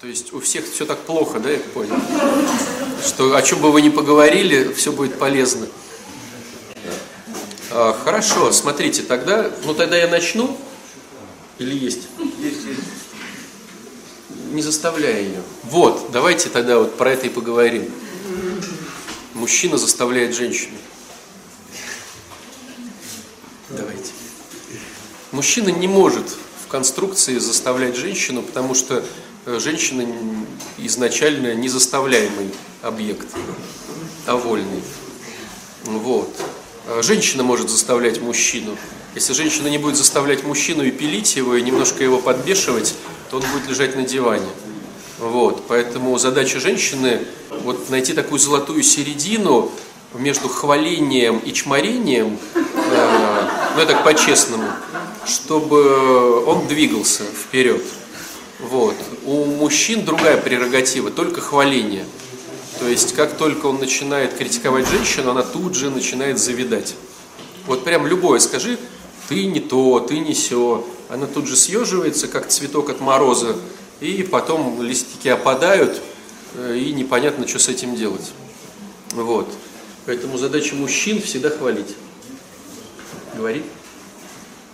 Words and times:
То 0.00 0.06
есть 0.06 0.32
у 0.32 0.38
всех 0.38 0.64
все 0.64 0.86
так 0.86 1.00
плохо, 1.00 1.40
да, 1.40 1.50
я 1.50 1.58
понял? 1.58 1.96
Что 3.04 3.34
о 3.34 3.42
чем 3.42 3.60
бы 3.60 3.72
вы 3.72 3.82
ни 3.82 3.88
поговорили, 3.88 4.72
все 4.72 4.92
будет 4.92 5.18
полезно. 5.18 5.66
А, 7.72 7.98
хорошо, 8.04 8.52
смотрите, 8.52 9.02
тогда, 9.02 9.50
ну 9.64 9.74
тогда 9.74 9.96
я 9.96 10.06
начну. 10.06 10.56
Или 11.58 11.76
есть? 11.76 12.02
Есть, 12.38 12.64
есть. 12.64 12.80
Не 14.52 14.62
заставляй 14.62 15.24
ее. 15.24 15.42
Вот, 15.64 16.12
давайте 16.12 16.48
тогда 16.48 16.78
вот 16.78 16.96
про 16.96 17.10
это 17.10 17.26
и 17.26 17.30
поговорим. 17.30 17.90
Мужчина 19.34 19.78
заставляет 19.78 20.32
женщину. 20.32 20.76
Давайте. 23.70 24.12
Мужчина 25.32 25.70
не 25.70 25.88
может 25.88 26.36
в 26.64 26.68
конструкции 26.68 27.38
заставлять 27.38 27.96
женщину, 27.96 28.42
потому 28.42 28.76
что 28.76 29.04
женщина 29.56 30.06
изначально 30.76 31.54
не 31.54 31.68
заставляемый 31.68 32.50
объект, 32.82 33.28
а 34.26 34.36
вольный. 34.36 34.82
Вот. 35.84 36.34
А 36.86 37.02
женщина 37.02 37.42
может 37.42 37.70
заставлять 37.70 38.20
мужчину. 38.20 38.76
Если 39.14 39.32
женщина 39.32 39.68
не 39.68 39.78
будет 39.78 39.96
заставлять 39.96 40.44
мужчину 40.44 40.82
и 40.82 40.90
пилить 40.90 41.34
его, 41.36 41.54
и 41.56 41.62
немножко 41.62 42.04
его 42.04 42.18
подбешивать, 42.18 42.94
то 43.30 43.38
он 43.38 43.42
будет 43.52 43.68
лежать 43.68 43.96
на 43.96 44.02
диване. 44.02 44.48
Вот. 45.18 45.64
Поэтому 45.66 46.18
задача 46.18 46.60
женщины 46.60 47.20
вот 47.50 47.90
найти 47.90 48.12
такую 48.12 48.38
золотую 48.38 48.82
середину 48.82 49.72
между 50.14 50.48
хвалением 50.48 51.38
и 51.38 51.52
чморением, 51.52 52.38
э, 52.54 53.48
ну, 53.76 53.82
это 53.82 53.92
так 53.94 54.04
по-честному, 54.04 54.68
чтобы 55.26 56.44
он 56.44 56.66
двигался 56.66 57.24
вперед. 57.24 57.82
Вот. 58.58 58.96
У 59.24 59.44
мужчин 59.44 60.04
другая 60.04 60.36
прерогатива, 60.36 61.10
только 61.10 61.40
хваление. 61.40 62.04
То 62.80 62.88
есть, 62.88 63.14
как 63.14 63.36
только 63.36 63.66
он 63.66 63.78
начинает 63.78 64.36
критиковать 64.36 64.88
женщину, 64.88 65.30
она 65.30 65.42
тут 65.42 65.74
же 65.74 65.90
начинает 65.90 66.38
завидать. 66.38 66.94
Вот 67.66 67.84
прям 67.84 68.06
любое 68.06 68.40
скажи, 68.40 68.78
ты 69.28 69.46
не 69.46 69.60
то, 69.60 70.00
ты 70.00 70.18
не 70.18 70.32
все. 70.32 70.86
Она 71.08 71.26
тут 71.26 71.46
же 71.46 71.56
съеживается, 71.56 72.28
как 72.28 72.48
цветок 72.48 72.90
от 72.90 73.00
мороза, 73.00 73.56
и 74.00 74.22
потом 74.22 74.82
листики 74.82 75.28
опадают, 75.28 76.00
э, 76.54 76.78
и 76.78 76.92
непонятно, 76.92 77.46
что 77.46 77.58
с 77.58 77.68
этим 77.68 77.96
делать. 77.96 78.32
Вот. 79.12 79.48
Поэтому 80.06 80.38
задача 80.38 80.74
мужчин 80.74 81.20
всегда 81.20 81.50
хвалить. 81.50 81.96
Говори. 83.34 83.62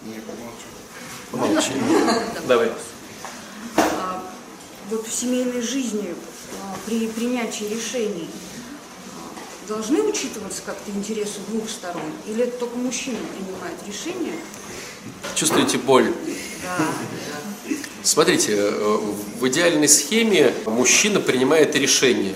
Не, 0.05 0.21
помолчу. 0.21 1.73
Помолчи. 1.73 1.73
Давай 2.47 2.71
вот 4.91 5.07
в 5.07 5.13
семейной 5.13 5.63
жизни 5.63 6.15
а, 6.63 6.77
при 6.87 7.09
принятии 7.09 7.65
решений 7.65 8.29
а, 8.29 9.69
должны 9.69 10.03
учитываться 10.03 10.63
как-то 10.65 10.91
интересы 10.91 11.39
двух 11.49 11.69
сторон? 11.69 12.03
Или 12.27 12.45
это 12.45 12.59
только 12.59 12.77
мужчина 12.77 13.19
принимает 13.37 13.77
решение? 13.87 14.35
Чувствуете 15.35 15.79
боль? 15.79 16.13
Да. 16.63 16.87
Смотрите, 18.03 18.55
э, 18.57 18.99
в 19.41 19.49
идеальной 19.49 19.89
схеме 19.89 20.55
мужчина 20.67 21.21
принимает 21.21 21.75
решение, 21.75 22.35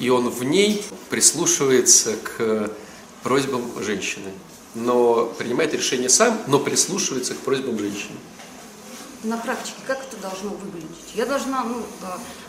и 0.00 0.08
он 0.10 0.28
в 0.28 0.42
ней 0.42 0.84
прислушивается 1.08 2.16
к 2.16 2.70
просьбам 3.22 3.62
женщины. 3.80 4.30
Но 4.74 5.26
принимает 5.38 5.74
решение 5.74 6.08
сам, 6.08 6.40
но 6.46 6.58
прислушивается 6.58 7.34
к 7.34 7.38
просьбам 7.38 7.78
женщины 7.78 8.16
на 9.22 9.36
практике 9.36 9.76
как 9.86 9.98
это 10.02 10.16
должно 10.16 10.50
выглядеть? 10.50 10.88
Я 11.14 11.26
должна 11.26 11.62
ну, 11.64 11.82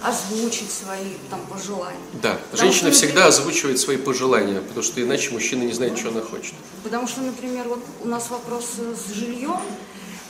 озвучить 0.01 0.71
свои 0.71 1.15
там, 1.29 1.41
пожелания. 1.47 1.99
Да, 2.21 2.39
потому 2.51 2.71
женщина 2.71 2.91
что, 2.91 2.97
всегда 2.97 3.27
озвучивает 3.27 3.79
свои 3.79 3.97
пожелания, 3.97 4.61
потому 4.61 4.83
что 4.83 5.01
иначе 5.01 5.31
мужчина 5.31 5.63
не 5.63 5.73
знает, 5.73 5.97
что 5.97 6.09
она 6.09 6.21
хочет. 6.21 6.53
Потому 6.83 7.07
что, 7.07 7.21
например, 7.21 7.67
вот 7.67 7.83
у 8.01 8.07
нас 8.07 8.29
вопрос 8.29 8.65
с 8.77 9.13
жильем, 9.13 9.59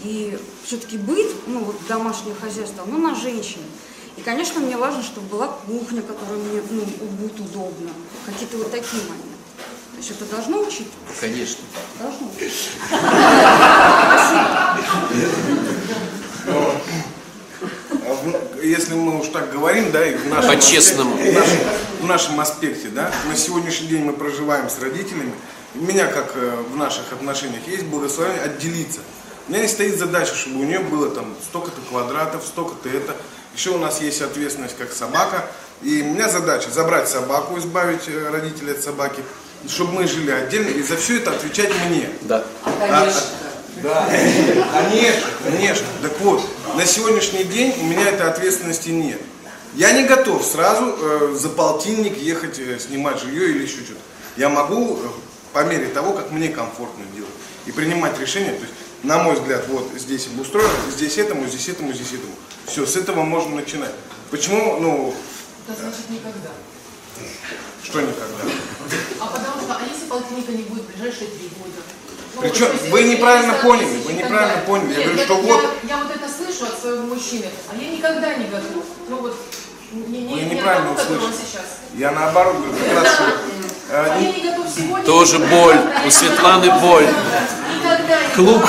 и 0.01 0.37
все-таки 0.65 0.97
быт, 0.97 1.31
ну 1.47 1.59
вот 1.59 1.75
домашнее 1.87 2.35
хозяйство, 2.35 2.85
ну 2.87 2.97
на 2.97 3.13
женщине. 3.15 3.65
И, 4.17 4.21
конечно, 4.21 4.59
мне 4.59 4.77
важно, 4.77 5.03
чтобы 5.03 5.27
была 5.27 5.47
кухня, 5.47 6.01
которая 6.01 6.37
мне 6.37 6.61
ну, 6.71 6.81
будет 7.17 7.39
удобна. 7.39 7.91
Какие-то 8.25 8.57
вот 8.57 8.71
такие 8.71 9.01
моменты. 9.03 9.27
То 9.91 9.97
есть 9.97 10.11
это 10.11 10.25
должно 10.25 10.59
учитываться? 10.61 11.21
Конечно. 11.21 11.63
Должно 11.99 12.27
учитываться. 12.27 12.71
если 18.71 18.93
мы 18.93 19.19
уж 19.19 19.27
так 19.27 19.51
говорим, 19.51 19.91
да, 19.91 20.05
и 20.05 20.15
в 20.15 20.27
нашем, 20.29 20.55
По-честному. 20.55 21.13
Аспекте, 21.15 21.31
в, 21.31 21.39
нашем, 21.39 21.57
в 21.99 22.05
нашем 22.05 22.39
аспекте, 22.39 22.87
да, 22.87 23.11
на 23.27 23.35
сегодняшний 23.35 23.87
день 23.87 24.03
мы 24.03 24.13
проживаем 24.13 24.69
с 24.69 24.79
родителями, 24.79 25.33
у 25.75 25.79
меня, 25.79 26.07
как 26.07 26.31
э, 26.35 26.63
в 26.71 26.75
наших 26.75 27.11
отношениях, 27.11 27.67
есть 27.67 27.85
благословение 27.85 28.41
отделиться. 28.43 29.01
У 29.47 29.51
меня 29.51 29.63
не 29.63 29.67
стоит 29.67 29.97
задача, 29.97 30.35
чтобы 30.35 30.61
у 30.61 30.63
нее 30.63 30.79
было 30.79 31.09
там 31.09 31.33
столько-то 31.49 31.81
квадратов, 31.89 32.43
столько-то 32.45 32.89
это. 32.89 33.15
Еще 33.55 33.71
у 33.71 33.77
нас 33.77 34.01
есть 34.01 34.21
ответственность 34.21 34.77
как 34.77 34.91
собака. 34.91 35.45
И 35.81 36.01
у 36.01 36.05
меня 36.05 36.29
задача 36.29 36.69
забрать 36.69 37.09
собаку, 37.09 37.57
избавить 37.57 38.07
э, 38.07 38.29
родителей 38.29 38.73
от 38.73 38.83
собаки, 38.83 39.23
чтобы 39.67 39.93
мы 39.93 40.07
жили 40.07 40.31
отдельно 40.31 40.69
и 40.69 40.81
за 40.83 40.95
все 40.95 41.17
это 41.17 41.31
отвечать 41.31 41.71
мне. 41.89 42.09
Да. 42.21 42.43
А, 42.63 42.87
конечно. 42.87 43.21
Да, 43.81 44.05
конечно, 44.07 45.27
конечно. 45.43 45.87
Так 46.01 46.19
вот, 46.19 46.45
на 46.75 46.85
сегодняшний 46.85 47.43
день 47.43 47.73
у 47.79 47.83
меня 47.83 48.09
этой 48.09 48.27
ответственности 48.27 48.89
нет. 48.89 49.21
Я 49.75 49.91
не 49.91 50.03
готов 50.03 50.45
сразу 50.45 50.95
э, 50.97 51.35
за 51.37 51.49
полтинник 51.49 52.17
ехать 52.17 52.59
э, 52.59 52.77
снимать 52.79 53.19
жилье 53.19 53.49
или 53.49 53.63
еще 53.63 53.83
что-то. 53.83 53.99
Я 54.37 54.49
могу 54.49 54.97
э, 54.97 55.07
по 55.53 55.63
мере 55.63 55.87
того, 55.87 56.13
как 56.13 56.31
мне 56.31 56.49
комфортно 56.49 57.05
делать. 57.15 57.31
И 57.65 57.71
принимать 57.71 58.19
решения. 58.19 58.51
То 58.51 58.61
есть, 58.61 58.73
на 59.03 59.23
мой 59.23 59.35
взгляд, 59.35 59.65
вот 59.69 59.89
здесь 59.97 60.27
обустроено, 60.27 60.69
здесь 60.91 61.17
этому, 61.17 61.47
здесь 61.47 61.69
этому, 61.69 61.93
здесь 61.93 62.13
этому. 62.13 62.33
Все, 62.65 62.85
с 62.85 62.95
этого 62.95 63.23
можно 63.23 63.55
начинать. 63.55 63.93
Почему, 64.29 64.77
ну... 64.79 65.13
Это 65.67 65.81
значит 65.81 66.09
никогда. 66.09 66.49
Что 67.83 68.01
никогда? 68.01 68.43
А 69.19 69.25
потому 69.27 69.61
что, 69.61 69.75
а 69.75 69.81
если 69.89 70.05
полтинника 70.07 70.51
не 70.51 70.63
будет 70.63 70.83
в 70.83 70.87
ближайшие 70.87 71.27
три 71.27 71.49
года? 71.57 71.81
Причем 72.39 72.67
вы 72.89 73.03
неправильно 73.03 73.53
поняли, 73.53 74.01
вы 74.05 74.13
неправильно 74.13 74.61
поняли. 74.65 74.99
Я 74.99 75.05
говорю, 75.05 75.23
что 75.23 75.35
вот... 75.35 75.69
Я 75.87 75.97
вот 75.97 76.15
это 76.15 76.27
слышу 76.29 76.71
от 76.71 76.79
своего 76.79 77.03
мужчины, 77.03 77.45
а 77.71 77.75
я 77.75 77.91
никогда 77.91 78.33
не 78.35 78.45
готов. 78.45 78.83
Ну 79.09 79.17
вот, 79.17 79.35
не, 79.91 80.21
не, 80.21 80.33
Вы 80.33 80.41
не 80.41 80.55
неправильно 80.55 80.93
услышали. 80.93 81.33
Я 81.95 82.11
наоборот 82.11 82.55
говорю, 82.57 82.73
как 82.73 83.03
раз 83.03 83.13
что... 83.13 83.23
А 83.93 84.17
э. 84.21 85.05
Тоже 85.05 85.39
боль, 85.39 85.77
у 86.05 86.09
Светланы 86.09 86.71
боль. 86.79 87.07
Клуб 88.35 88.63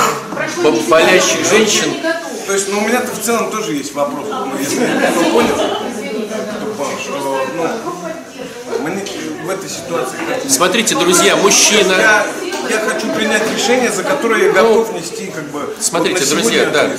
болящих 0.89 1.45
женщин. 1.47 1.91
я 1.91 1.95
не 1.95 2.01
готов. 2.01 2.45
То 2.45 2.53
есть, 2.53 2.69
ну, 2.69 2.79
у 2.79 2.81
меня-то 2.81 3.15
в 3.15 3.21
целом 3.21 3.49
тоже 3.49 3.73
есть 3.73 3.93
вопрос. 3.93 4.27
Ну, 4.29 4.57
если 4.59 4.85
кто 4.85 5.23
понял, 5.31 5.55
то 5.55 6.65
понял, 6.77 6.99
что, 6.99 7.47
ну, 7.55 8.79
мы 8.81 8.89
не- 8.91 9.32
в 9.43 9.49
этой 9.49 9.69
ситуации... 9.69 10.17
Смотрите, 10.47 10.95
друзья, 10.95 11.35
мужчина, 11.35 11.91
Я, 11.91 12.27
я 12.69 12.79
хочу 12.79 13.11
принять 13.13 13.43
решение, 13.53 13.91
за 13.91 14.03
которое 14.03 14.47
я 14.47 14.51
готов 14.51 14.93
нести, 14.93 15.27
как 15.27 15.49
бы... 15.51 15.59
вот 15.61 15.77
Смотрите, 15.79 16.25
сегодня 16.25 16.41
друзья, 16.43 16.69
да, 16.69 16.89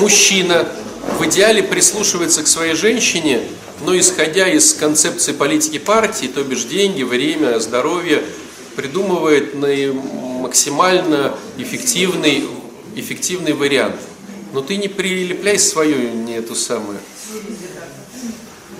мужчина 0.00 0.68
в 1.18 1.24
идеале 1.26 1.62
прислушивается 1.62 2.42
к 2.42 2.46
своей 2.46 2.74
женщине, 2.74 3.42
но 3.84 3.98
исходя 3.98 4.48
из 4.48 4.74
концепции 4.74 5.32
политики 5.32 5.78
партии, 5.78 6.26
то 6.26 6.42
бишь 6.44 6.64
деньги, 6.64 7.02
время, 7.02 7.58
здоровье, 7.58 8.22
придумывает 8.76 9.54
максимально 10.40 11.34
эффективный, 11.58 12.48
эффективный 12.94 13.52
вариант. 13.52 13.96
Но 14.52 14.60
ты 14.60 14.76
не 14.76 14.88
прилепляй 14.88 15.58
свою, 15.58 16.10
не 16.10 16.34
эту 16.34 16.54
самую. 16.54 16.98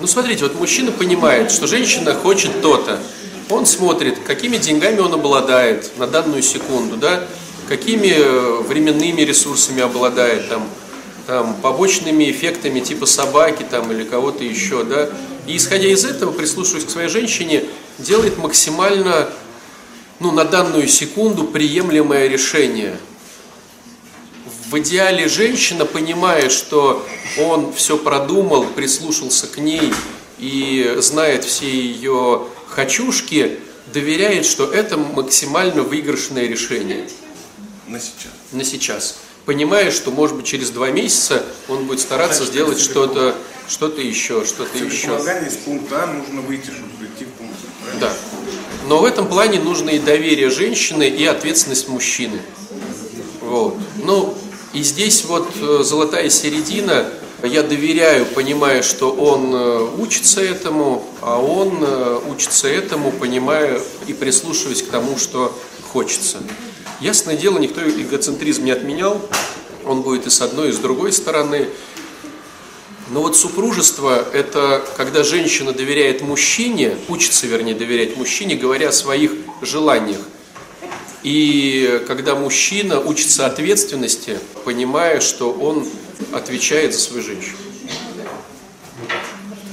Ну 0.03 0.09
смотрите, 0.09 0.43
вот 0.43 0.59
мужчина 0.59 0.91
понимает, 0.91 1.53
что 1.53 1.69
женщина 1.69 2.13
хочет 2.13 2.61
то-то. 2.61 2.99
Он 3.49 3.65
смотрит, 3.67 4.19
какими 4.19 4.57
деньгами 4.57 4.99
он 4.99 5.15
обладает 5.15 5.97
на 5.97 6.09
данную 6.09 6.43
секунду, 6.43 6.97
да, 6.97 7.23
какими 7.69 8.09
э, 8.09 8.63
временными 8.63 9.21
ресурсами 9.21 9.81
обладает, 9.81 10.49
там, 10.49 10.69
там, 11.29 11.55
побочными 11.63 12.29
эффектами 12.33 12.81
типа 12.81 13.07
собаки 13.07 13.65
там, 13.71 13.93
или 13.93 14.03
кого-то 14.03 14.43
еще, 14.43 14.83
да. 14.83 15.09
И 15.47 15.57
исходя 15.57 15.87
из 15.87 16.05
этого, 16.05 16.33
прислушиваясь 16.33 16.85
к 16.85 16.91
своей 16.91 17.09
женщине, 17.09 17.63
делает 18.01 18.39
максимально, 18.39 19.29
ну, 20.19 20.33
на 20.33 20.45
данную 20.45 20.89
секунду 20.89 21.45
приемлемое 21.45 22.27
решение. 22.27 22.99
В 24.73 24.79
идеале 24.79 25.29
женщина, 25.29 25.85
понимая, 25.85 26.49
что 26.49 27.07
он 27.39 27.75
все 27.75 27.99
продумал, 27.99 28.65
прислушался 28.65 29.47
к 29.47 29.59
ней 29.59 29.93
и 30.39 30.95
знает 30.97 31.45
все 31.45 31.71
ее 31.71 32.47
хочушки, 32.71 33.59
доверяет, 33.93 34.47
что 34.47 34.65
это 34.65 34.97
максимально 34.97 35.83
выигрышное 35.83 36.47
решение 36.47 37.07
на 37.87 38.01
сейчас. 38.01 38.33
на 38.53 38.65
сейчас. 38.65 39.17
понимая, 39.45 39.91
что, 39.91 40.11
может 40.11 40.37
быть, 40.37 40.47
через 40.47 40.71
два 40.71 40.91
месяца 40.91 41.45
он 41.69 41.85
будет 41.85 42.01
стараться 42.01 42.39
Значит, 42.39 42.55
сделать 42.55 42.81
что-то 42.81 43.35
что-то 43.69 44.01
еще, 44.01 44.47
что-то 44.47 44.79
еще. 44.79 45.09
Из 45.49 45.57
пункта 45.67 46.05
А 46.05 46.07
нужно 46.07 46.41
выйти, 46.41 46.71
чтобы 46.71 46.89
прийти 46.99 47.27
в 47.27 47.35
пункт 47.37 47.57
Б, 47.61 47.69
правильно? 47.83 48.01
Да. 48.01 48.13
Но 48.87 49.01
в 49.01 49.05
этом 49.05 49.29
плане 49.29 49.61
нужно 49.61 49.91
и 49.91 49.99
доверие 49.99 50.49
женщины, 50.49 51.07
и 51.07 51.27
ответственность 51.27 51.89
мужчины. 51.89 52.41
Вот. 53.43 53.77
Ну, 54.03 54.35
и 54.73 54.83
здесь 54.83 55.25
вот 55.25 55.49
э, 55.61 55.83
золотая 55.83 56.31
середина. 56.31 57.07
Я 57.43 57.63
доверяю, 57.63 58.25
понимая, 58.25 58.83
что 58.83 59.11
он 59.13 59.55
э, 59.55 59.89
учится 59.99 60.41
этому, 60.41 61.05
а 61.21 61.39
он 61.39 61.79
э, 61.81 62.21
учится 62.31 62.69
этому, 62.69 63.13
понимая 63.13 63.81
и 64.07 64.13
прислушиваясь 64.13 64.83
к 64.83 64.89
тому, 64.89 65.19
что 65.19 65.57
хочется. 65.93 66.39
Ясное 67.01 67.37
дело, 67.37 67.59
никто 67.59 67.83
эгоцентризм 67.83 68.65
не 68.65 68.71
отменял. 68.71 69.21
Он 69.85 70.03
будет 70.03 70.27
и 70.27 70.31
с 70.31 70.41
одной, 70.41 70.71
и 70.71 70.73
с 70.73 70.79
другой 70.79 71.13
стороны. 71.13 71.69
Но 73.11 73.21
вот 73.21 73.37
супружество– 73.37 74.25
это 74.33 74.83
когда 74.97 75.23
женщина 75.23 75.73
доверяет 75.73 76.23
мужчине, 76.23 76.97
учится, 77.09 77.47
вернее, 77.47 77.75
доверять 77.75 78.17
мужчине, 78.17 78.55
говоря 78.55 78.89
о 78.89 78.93
своих 78.93 79.33
желаниях. 79.61 80.21
И 81.23 82.03
когда 82.09 82.35
мужчина 82.35 82.99
учится 83.01 83.47
ответственности, 83.47 84.39
понимая, 84.65 85.21
что 85.21 85.53
он 85.53 85.87
отвечает 86.33 86.95
за 86.95 87.01
свою 87.01 87.23
женщину. 87.23 87.57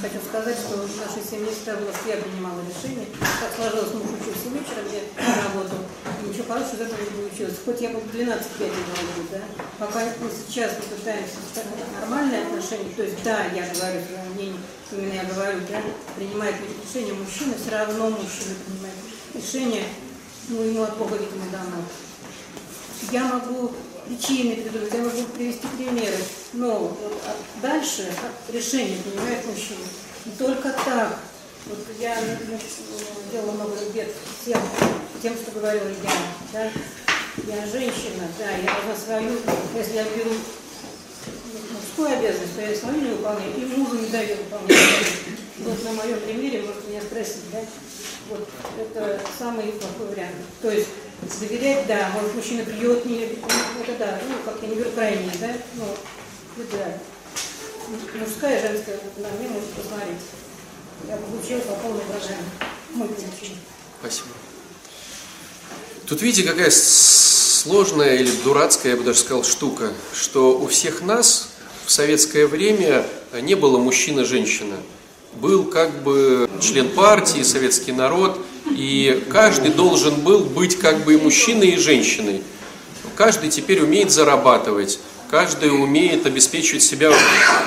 Хочу 0.01 0.19
сказать, 0.27 0.55
что 0.55 0.77
в 0.77 0.95
нашей 0.95 1.21
семье 1.27 1.51
всегда 1.51 1.75
было, 1.75 1.91
что 1.91 2.07
я 2.07 2.17
принимала 2.17 2.61
решение. 2.63 3.05
Так 3.19 3.51
сложилось, 3.55 3.93
муж 3.93 4.15
учился 4.15 4.47
вечером, 4.53 4.87
я 4.93 5.03
работал. 5.43 5.79
И 6.23 6.29
ничего 6.29 6.45
хорошего 6.53 6.75
из 6.75 6.81
этого 6.87 7.01
не 7.01 7.11
получилось. 7.19 7.57
Хоть 7.65 7.81
я 7.81 7.89
бы 7.89 7.99
12 8.13 8.59
лет 8.59 8.71
говорю, 8.71 9.23
да. 9.31 9.41
Пока 9.77 10.05
мы 10.21 10.29
сейчас 10.31 10.71
мы 10.79 10.95
пытаемся 10.95 11.43
строить 11.51 11.91
нормальные 11.99 12.47
отношения, 12.47 12.93
то 12.95 13.03
есть 13.03 13.19
да, 13.23 13.45
я 13.51 13.67
говорю 13.73 13.99
свое 14.05 14.23
мнение, 14.35 14.61
именно 14.91 15.13
я 15.13 15.25
говорю, 15.25 15.59
да, 15.69 15.81
принимает 16.15 16.55
решение 16.61 17.13
мужчина, 17.13 17.53
все 17.59 17.75
равно 17.75 18.09
мужчина 18.09 18.55
принимает 18.63 18.99
решение, 19.35 19.83
ну, 20.49 20.63
ему 20.63 20.83
от 20.83 20.97
Бога, 20.97 21.15
видимо, 21.15 21.45
дано. 21.51 21.83
Я 23.11 23.23
могу 23.25 23.71
причины 24.07 24.55
придумать, 24.55 24.93
я 24.93 25.01
могу 25.01 25.23
привести 25.35 25.67
примеры, 25.77 26.17
но 26.53 26.79
вот 26.79 27.21
от- 27.27 27.61
дальше 27.61 28.11
от 28.23 28.53
решения 28.53 28.97
принимает 29.03 29.45
мужчина. 29.45 29.85
Только 30.37 30.69
так. 30.85 31.19
Вот 31.67 31.77
я 31.99 32.17
ну, 32.49 32.57
делала 33.31 33.51
много 33.51 33.75
бед 33.93 34.13
тем, 34.45 34.59
тем, 35.21 35.35
что 35.35 35.51
говорила 35.51 35.87
я. 35.87 35.93
Да? 36.53 36.71
Я 37.47 37.65
женщина, 37.67 38.27
да, 38.37 38.49
я 38.51 38.63
должна 38.63 38.95
свою, 38.95 39.39
если 39.75 39.93
я 39.95 40.03
беру 40.03 40.31
мужскую 41.71 42.17
обязанность, 42.17 42.55
то 42.55 42.61
я 42.61 42.75
свою 42.75 43.01
не 43.01 43.11
выполняю, 43.11 43.55
и 43.55 43.65
мужу 43.65 43.95
не 43.99 44.07
даю 44.07 44.35
выполнять. 44.37 44.77
Вот 45.69 45.83
на 45.83 45.91
моем 45.91 46.19
примере 46.21 46.63
может 46.63 46.87
меня 46.87 46.99
спросить, 46.99 47.51
да? 47.51 47.59
Вот 48.31 48.47
это 48.79 49.21
самый 49.37 49.65
плохой 49.73 50.07
вариант. 50.09 50.35
То 50.63 50.71
есть 50.71 50.87
доверять, 51.39 51.85
да, 51.85 52.09
может 52.15 52.33
мужчина 52.33 52.63
придет, 52.63 53.05
не, 53.05 53.23
это 53.23 53.97
да, 53.99 54.19
ну 54.27 54.35
как 54.43 54.59
я 54.63 54.67
не 54.67 54.75
беру 54.75 54.89
крайние, 54.91 55.31
да, 55.39 55.53
ну, 55.75 55.85
это 56.57 56.77
да. 56.77 56.97
Мужская, 58.19 58.61
женская, 58.61 58.99
вот 59.03 59.23
на 59.23 59.29
мне 59.37 59.47
может 59.49 59.69
посмотреть. 59.69 60.17
Я 61.07 61.17
получила 61.17 61.59
по 61.59 61.75
программе. 61.75 62.49
Мы 62.95 63.07
получили. 63.07 63.57
Спасибо. 63.99 64.27
Тут 66.07 66.21
видите, 66.23 66.49
какая 66.49 66.71
сложная 66.71 68.15
или 68.15 68.31
дурацкая, 68.43 68.93
я 68.93 68.97
бы 68.97 69.03
даже 69.03 69.19
сказал, 69.19 69.43
штука, 69.43 69.93
что 70.13 70.57
у 70.57 70.67
всех 70.67 71.03
нас 71.03 71.51
в 71.85 71.91
советское 71.91 72.47
время 72.47 73.05
не 73.41 73.53
было 73.53 73.77
мужчина-женщина. 73.77 74.77
Был 75.33 75.65
как 75.65 76.03
бы 76.03 76.49
член 76.61 76.89
партии, 76.89 77.43
советский 77.43 77.91
народ, 77.91 78.39
и 78.71 79.23
каждый 79.31 79.71
должен 79.71 80.15
был 80.21 80.39
быть 80.39 80.77
как 80.77 81.03
бы 81.05 81.13
и 81.13 81.17
мужчиной, 81.17 81.69
и 81.69 81.77
женщиной. 81.77 82.41
Каждый 83.15 83.49
теперь 83.49 83.81
умеет 83.81 84.11
зарабатывать, 84.11 84.99
каждый 85.29 85.69
умеет 85.69 86.25
обеспечивать 86.25 86.83
себя 86.83 87.11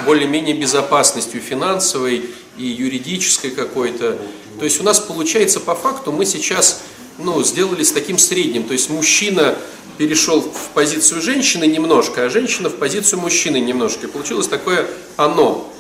более-менее 0.05 0.57
безопасностью 0.57 1.41
финансовой 1.41 2.31
и 2.57 2.65
юридической 2.65 3.51
какой-то. 3.51 4.19
То 4.59 4.65
есть 4.65 4.81
у 4.81 4.85
нас 4.85 5.01
получается 5.01 5.61
по 5.61 5.75
факту 5.75 6.13
мы 6.13 6.27
сейчас 6.27 6.83
ну, 7.19 7.43
сделали 7.43 7.83
с 7.83 7.93
таким 7.93 8.19
средним. 8.19 8.65
То 8.65 8.73
есть 8.73 8.91
мужчина 8.91 9.57
перешел 9.99 10.41
в 10.41 10.71
позицию 10.75 11.21
женщины 11.21 11.65
немножко, 11.65 12.25
а 12.25 12.31
женщина 12.31 12.69
в 12.69 12.77
позицию 12.77 13.21
мужчины 13.21 13.59
немножко. 13.61 14.07
И 14.07 14.11
получилось 14.11 14.49
такое 14.49 14.87
оно. 15.17 15.72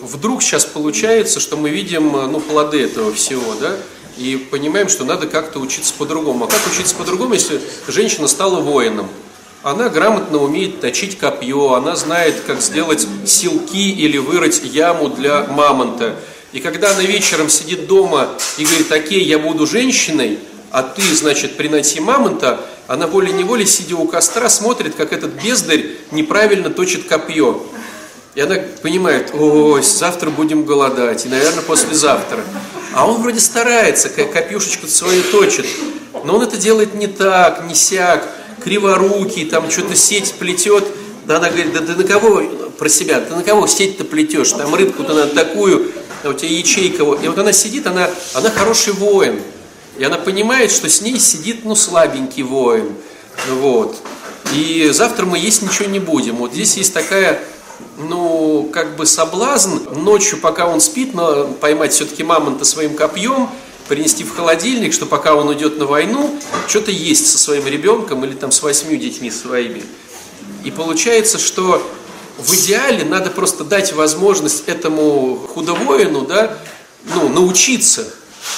Вдруг 0.00 0.42
сейчас 0.42 0.64
получается, 0.64 1.40
что 1.40 1.56
мы 1.56 1.70
видим 1.70 2.12
ну, 2.12 2.40
плоды 2.40 2.82
этого 2.82 3.12
всего, 3.12 3.54
да, 3.60 3.76
и 4.16 4.36
понимаем, 4.36 4.88
что 4.88 5.04
надо 5.04 5.26
как-то 5.26 5.58
учиться 5.58 5.92
по-другому. 5.96 6.44
А 6.44 6.48
как 6.48 6.60
учиться 6.72 6.94
по-другому, 6.94 7.34
если 7.34 7.60
женщина 7.86 8.26
стала 8.26 8.60
воином? 8.60 9.08
Она 9.62 9.90
грамотно 9.90 10.38
умеет 10.38 10.80
точить 10.80 11.18
копье, 11.18 11.74
она 11.74 11.94
знает, 11.96 12.40
как 12.46 12.62
сделать 12.62 13.06
силки 13.26 13.90
или 13.90 14.16
вырыть 14.16 14.62
яму 14.64 15.08
для 15.08 15.44
мамонта. 15.44 16.16
И 16.52 16.60
когда 16.60 16.92
она 16.92 17.02
вечером 17.02 17.50
сидит 17.50 17.86
дома 17.86 18.28
и 18.56 18.64
говорит, 18.64 18.90
окей, 18.90 19.22
я 19.22 19.38
буду 19.38 19.66
женщиной, 19.66 20.38
а 20.70 20.82
ты, 20.82 21.02
значит, 21.14 21.56
приноси 21.56 22.00
мамонта, 22.00 22.60
она 22.86 23.06
волей-неволей, 23.06 23.66
сидя 23.66 23.96
у 23.96 24.06
костра, 24.06 24.48
смотрит, 24.48 24.94
как 24.94 25.12
этот 25.12 25.32
бездарь 25.42 25.84
неправильно 26.10 26.70
точит 26.70 27.06
копье. 27.06 27.62
И 28.34 28.40
она 28.40 28.56
понимает, 28.82 29.32
ой, 29.34 29.82
завтра 29.82 30.30
будем 30.30 30.64
голодать, 30.64 31.26
и, 31.26 31.28
наверное, 31.28 31.62
послезавтра. 31.62 32.44
А 32.94 33.08
он 33.08 33.20
вроде 33.22 33.40
старается, 33.40 34.08
как 34.08 34.32
копьюшечку 34.32 34.86
свою 34.86 35.22
точит, 35.24 35.66
но 36.24 36.36
он 36.36 36.42
это 36.42 36.56
делает 36.56 36.94
не 36.94 37.08
так, 37.08 37.64
не 37.66 37.74
сяк, 37.74 38.28
криворукий, 38.62 39.46
там 39.46 39.70
что-то 39.70 39.96
сеть 39.96 40.34
плетет. 40.34 40.84
Да 41.26 41.38
она 41.38 41.48
говорит, 41.48 41.72
да 41.72 41.80
ты 41.80 41.94
на 41.94 42.04
кого, 42.04 42.42
про 42.78 42.88
себя, 42.88 43.20
ты 43.20 43.34
на 43.34 43.42
кого 43.42 43.66
сеть-то 43.66 44.04
плетешь, 44.04 44.52
там 44.52 44.74
рыбку-то 44.74 45.12
надо 45.12 45.34
такую, 45.34 45.92
а 46.22 46.28
у 46.28 46.32
тебя 46.32 46.50
ячейка. 46.50 47.04
вот». 47.04 47.22
И 47.24 47.28
вот 47.28 47.38
она 47.38 47.52
сидит, 47.52 47.86
она, 47.86 48.08
она 48.34 48.50
хороший 48.50 48.92
воин. 48.92 49.40
И 49.98 50.04
она 50.04 50.18
понимает, 50.18 50.70
что 50.70 50.88
с 50.88 51.02
ней 51.02 51.18
сидит, 51.18 51.64
ну, 51.64 51.74
слабенький 51.74 52.42
воин. 52.42 52.94
Вот. 53.48 53.96
И 54.54 54.88
завтра 54.92 55.26
мы 55.26 55.38
есть 55.38 55.62
ничего 55.62 55.88
не 55.88 55.98
будем. 55.98 56.36
Вот 56.36 56.52
здесь 56.52 56.76
есть 56.76 56.94
такая 56.94 57.40
ну, 57.98 58.68
как 58.72 58.96
бы 58.96 59.06
соблазн 59.06 59.78
ночью, 59.94 60.38
пока 60.38 60.66
он 60.66 60.80
спит, 60.80 61.14
но 61.14 61.46
поймать 61.46 61.92
все-таки 61.92 62.22
мамонта 62.22 62.64
своим 62.64 62.94
копьем, 62.94 63.48
принести 63.88 64.24
в 64.24 64.34
холодильник, 64.34 64.92
что 64.92 65.06
пока 65.06 65.34
он 65.34 65.48
уйдет 65.48 65.78
на 65.78 65.86
войну, 65.86 66.38
что-то 66.68 66.90
есть 66.90 67.30
со 67.30 67.38
своим 67.38 67.66
ребенком 67.66 68.24
или 68.24 68.34
там 68.34 68.52
с 68.52 68.62
восьмью 68.62 68.98
детьми 68.98 69.30
своими. 69.30 69.82
И 70.64 70.70
получается, 70.70 71.38
что 71.38 71.82
в 72.38 72.54
идеале 72.54 73.04
надо 73.04 73.30
просто 73.30 73.64
дать 73.64 73.92
возможность 73.92 74.64
этому 74.66 75.36
худовоину, 75.52 76.22
да, 76.22 76.56
ну, 77.14 77.28
научиться, 77.28 78.06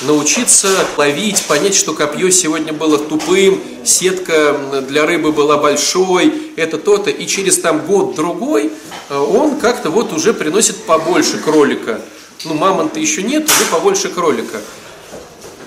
научиться 0.02 0.68
ловить, 0.96 1.42
понять, 1.46 1.74
что 1.74 1.92
копье 1.92 2.30
сегодня 2.30 2.72
было 2.72 2.98
тупым, 2.98 3.60
сетка 3.84 4.84
для 4.88 5.06
рыбы 5.06 5.32
была 5.32 5.56
большой, 5.58 6.52
это 6.56 6.78
то-то, 6.78 7.10
и 7.10 7.26
через 7.26 7.58
там 7.58 7.84
год-другой 7.86 8.72
э, 9.08 9.16
он 9.16 9.58
как-то 9.58 9.90
вот 9.90 10.12
уже 10.12 10.34
приносит 10.34 10.76
побольше 10.84 11.38
кролика. 11.38 12.00
Ну, 12.44 12.54
мамонта 12.54 12.98
еще 12.98 13.22
нет, 13.22 13.44
уже 13.44 13.64
побольше 13.70 14.08
кролика. 14.08 14.60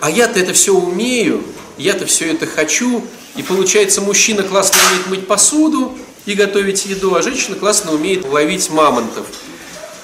А 0.02 0.10
я-то 0.10 0.40
это 0.40 0.54
все 0.54 0.74
умею, 0.74 1.44
я-то 1.78 2.06
все 2.06 2.32
это 2.32 2.46
хочу, 2.46 3.04
и 3.36 3.44
получается, 3.44 4.02
мужчина 4.02 4.44
классно 4.44 4.80
умеет 4.90 5.08
мыть 5.08 5.28
посуду 5.28 5.98
и 6.26 6.34
готовить 6.34 6.86
еду, 6.86 7.16
а 7.16 7.22
женщина 7.22 7.56
классно 7.56 7.94
умеет 7.94 8.26
ловить 8.26 8.70
мамонтов. 8.70 9.26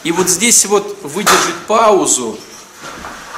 И 0.03 0.11
вот 0.11 0.29
здесь 0.29 0.65
вот 0.65 0.97
выдержать 1.03 1.55
паузу, 1.67 2.37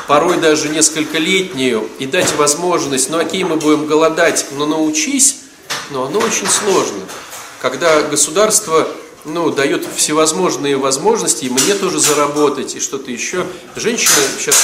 порой 0.08 0.38
даже 0.38 0.70
несколько 0.70 1.18
летнюю, 1.18 1.88
и 2.00 2.06
дать 2.06 2.34
возможность, 2.36 3.10
ну 3.10 3.18
окей, 3.18 3.44
мы 3.44 3.56
будем 3.56 3.86
голодать, 3.86 4.46
но 4.52 4.66
научись, 4.66 5.38
но 5.92 6.06
оно 6.06 6.20
очень 6.20 6.48
сложно. 6.48 7.00
Когда 7.62 8.02
государство 8.02 8.88
ну, 9.26 9.52
дает 9.52 9.88
всевозможные 9.96 10.78
возможности, 10.78 11.46
и 11.46 11.50
мне 11.50 11.76
тоже 11.76 12.00
заработать, 12.00 12.76
и 12.76 12.80
что-то 12.80 13.12
еще. 13.12 13.46
Женщина 13.76 14.16
сейчас 14.38 14.56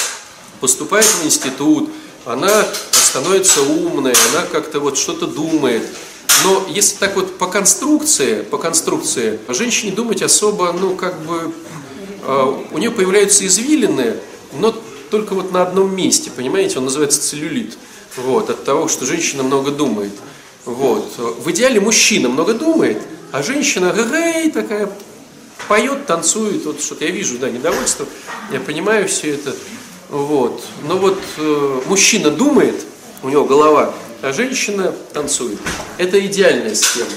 поступает 0.60 1.06
в 1.06 1.26
институт, 1.26 1.90
она 2.26 2.68
становится 2.92 3.62
умной, 3.62 4.14
она 4.34 4.46
как-то 4.52 4.80
вот 4.80 4.98
что-то 4.98 5.28
думает. 5.28 5.84
Но 6.44 6.66
если 6.70 6.98
так 6.98 7.16
вот 7.16 7.38
по 7.38 7.48
конструкции, 7.48 8.42
по 8.44 8.58
конструкции, 8.58 9.40
женщине 9.50 9.92
думать 9.92 10.22
особо, 10.22 10.72
ну, 10.72 10.96
как 10.96 11.20
бы, 11.22 11.54
э, 12.24 12.54
у 12.72 12.78
нее 12.78 12.92
появляются 12.92 13.46
извилины, 13.46 14.18
но 14.54 14.72
только 15.10 15.34
вот 15.34 15.52
на 15.52 15.62
одном 15.62 15.96
месте, 15.96 16.32
понимаете, 16.36 16.78
он 16.78 16.86
называется 16.86 17.22
целлюлит. 17.22 17.78
Вот, 18.18 18.50
от 18.50 18.64
того, 18.64 18.88
что 18.88 19.06
женщина 19.06 19.44
много 19.44 19.72
думает. 19.72 20.14
Вот. 20.66 21.14
В 21.18 21.50
идеале 21.52 21.80
мужчина 21.80 22.28
много 22.28 22.54
думает, 22.54 23.02
а 23.32 23.44
женщина 23.44 23.92
гэй 23.92 24.52
такая 24.52 24.90
поет, 25.68 26.06
танцует, 26.06 26.66
вот 26.66 26.82
что-то 26.82 27.06
я 27.06 27.12
вижу, 27.12 27.38
да, 27.38 27.50
недовольство, 27.50 28.06
я 28.52 28.60
понимаю 28.60 29.08
все 29.08 29.36
это, 29.36 29.56
вот. 30.10 30.64
Но 30.88 30.98
вот 30.98 31.20
э, 31.38 31.82
мужчина 31.86 32.32
думает, 32.32 32.84
у 33.22 33.30
него 33.30 33.46
голова, 33.46 33.94
а 34.22 34.34
женщина 34.34 34.94
танцует. 35.14 35.60
Это 35.98 36.24
идеальная 36.26 36.76
схема. 36.76 37.12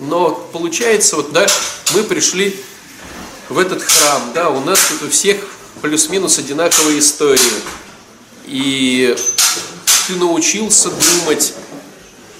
Но 0.00 0.30
получается, 0.52 1.16
вот, 1.16 1.32
да, 1.32 1.46
мы 1.94 2.02
пришли 2.02 2.56
в 3.48 3.58
этот 3.58 3.82
храм, 3.82 4.22
да, 4.34 4.50
у 4.50 4.60
нас 4.60 4.80
тут 4.88 5.08
у 5.08 5.10
всех 5.10 5.38
плюс-минус 5.86 6.36
одинаковая 6.40 6.98
история. 6.98 7.40
И 8.46 9.16
ты 10.08 10.14
научился 10.16 10.90
думать, 10.90 11.54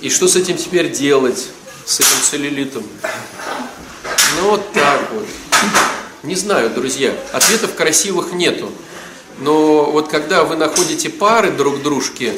и 0.01 0.11
что 0.11 0.27
с 0.27 0.35
этим 0.35 0.57
теперь 0.57 0.91
делать, 0.91 1.47
с 1.85 2.01
этим 2.01 2.23
целлюлитом? 2.29 2.83
Ну 4.41 4.51
вот 4.51 4.73
так 4.73 5.13
вот. 5.13 5.27
Не 6.25 6.35
знаю, 6.35 6.71
друзья, 6.71 7.15
ответов 7.33 7.77
красивых 7.77 8.33
нету. 8.33 8.69
Но 9.39 9.93
вот 9.93 10.09
когда 10.09 10.43
вы 10.43 10.57
находите 10.57 11.09
пары 11.09 11.53
друг 11.53 11.85
дружке, 11.85 12.37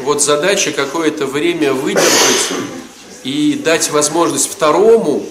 вот 0.00 0.22
задача 0.22 0.72
какое-то 0.72 1.26
время 1.26 1.74
выдержать 1.74 2.52
и 3.24 3.60
дать 3.62 3.90
возможность 3.90 4.50
второму 4.50 5.26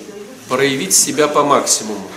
проявить 0.50 0.94
себя 0.94 1.28
по 1.28 1.44
максимуму. 1.44 2.12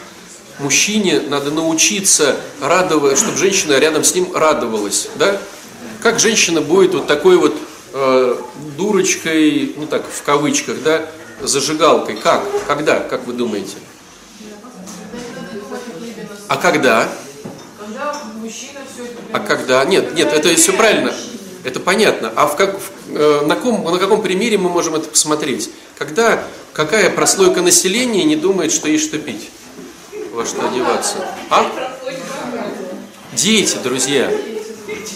Мужчине 0.59 1.21
надо 1.21 1.51
научиться 1.51 2.37
радовать, 2.61 3.19
чтобы 3.19 3.37
женщина 3.37 3.79
рядом 3.79 4.03
с 4.03 4.15
ним 4.15 4.35
радовалась, 4.35 5.09
да? 5.17 5.41
Как 6.03 6.19
женщина 6.19 6.61
будет 6.61 6.95
вот 6.95 7.07
такой 7.07 7.37
вот 7.37 7.57
э, 7.93 8.37
дурочкой, 8.77 9.75
ну 9.77 9.87
так 9.87 10.05
в 10.11 10.23
кавычках, 10.23 10.83
да, 10.83 11.07
зажигалкой? 11.41 12.17
Как? 12.17 12.43
Когда? 12.67 13.01
Как 13.01 13.27
вы 13.27 13.35
думаете? 13.35 13.77
А 16.49 16.57
когда? 16.57 17.09
А 19.33 19.39
когда? 19.41 19.85
Нет, 19.85 20.15
нет, 20.15 20.33
это 20.33 20.55
все 20.55 20.73
правильно. 20.73 21.13
Это 21.65 21.81
понятно. 21.81 22.33
А 22.35 22.47
в 22.47 22.57
как, 22.57 22.79
в, 22.81 22.91
э, 23.15 23.43
на, 23.47 23.55
ком, 23.55 23.85
на 23.85 23.99
каком 23.99 24.23
примере 24.23 24.59
мы 24.59 24.71
можем 24.71 24.95
это 24.95 25.09
посмотреть? 25.09 25.71
Когда 25.99 26.43
какая 26.73 27.11
прослойка 27.11 27.61
населения 27.61 28.25
не 28.25 28.37
думает, 28.37 28.73
что 28.73 28.89
есть 28.89 29.05
что 29.05 29.19
пить? 29.19 29.51
Во 30.39 30.47
что 30.47 30.69
одеваться? 30.69 31.17
А? 31.51 31.67
Дети, 33.33 33.77
друзья. 33.83 34.31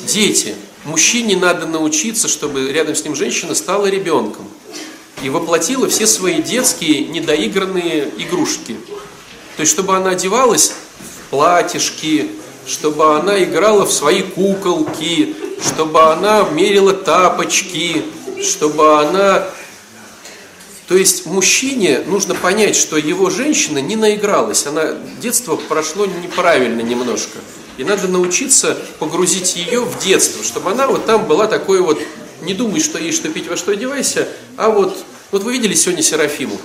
Дети. 0.04 0.56
Мужчине 0.84 1.36
надо 1.36 1.64
научиться, 1.64 2.26
чтобы 2.26 2.72
рядом 2.72 2.96
с 2.96 3.04
ним 3.04 3.14
женщина 3.14 3.54
стала 3.54 3.86
ребенком. 3.86 4.48
И 5.22 5.30
воплотила 5.30 5.88
все 5.88 6.08
свои 6.08 6.42
детские 6.42 7.04
недоигранные 7.04 8.10
игрушки. 8.18 8.76
То 9.56 9.60
есть, 9.60 9.70
чтобы 9.70 9.94
она 9.94 10.10
одевалась 10.10 10.72
в 10.72 11.30
платьишки, 11.30 12.28
чтобы 12.66 13.14
она 13.14 13.44
играла 13.44 13.86
в 13.86 13.92
свои 13.92 14.22
куколки, 14.22 15.36
чтобы 15.64 16.02
она 16.02 16.42
мерила 16.50 16.94
тапочки, 16.94 18.02
чтобы 18.42 18.98
она... 18.98 19.46
То 20.92 20.98
есть 20.98 21.24
мужчине 21.24 22.02
нужно 22.06 22.34
понять, 22.34 22.76
что 22.76 22.98
его 22.98 23.30
женщина 23.30 23.78
не 23.78 23.96
наигралась, 23.96 24.66
она 24.66 24.94
детство 25.22 25.56
прошло 25.56 26.04
неправильно 26.04 26.82
немножко. 26.82 27.38
И 27.78 27.84
надо 27.84 28.08
научиться 28.08 28.76
погрузить 28.98 29.56
ее 29.56 29.86
в 29.86 29.98
детство, 30.04 30.44
чтобы 30.44 30.70
она 30.70 30.86
вот 30.86 31.06
там 31.06 31.24
была 31.26 31.46
такой 31.46 31.80
вот, 31.80 31.98
не 32.42 32.52
думай, 32.52 32.78
что 32.78 32.98
есть 32.98 33.16
что 33.16 33.30
пить, 33.30 33.48
во 33.48 33.56
что 33.56 33.72
одевайся, 33.72 34.28
а 34.58 34.68
вот, 34.68 35.02
вот 35.30 35.44
вы 35.44 35.54
видели 35.54 35.72
сегодня 35.72 36.02
Серафиму? 36.02 36.60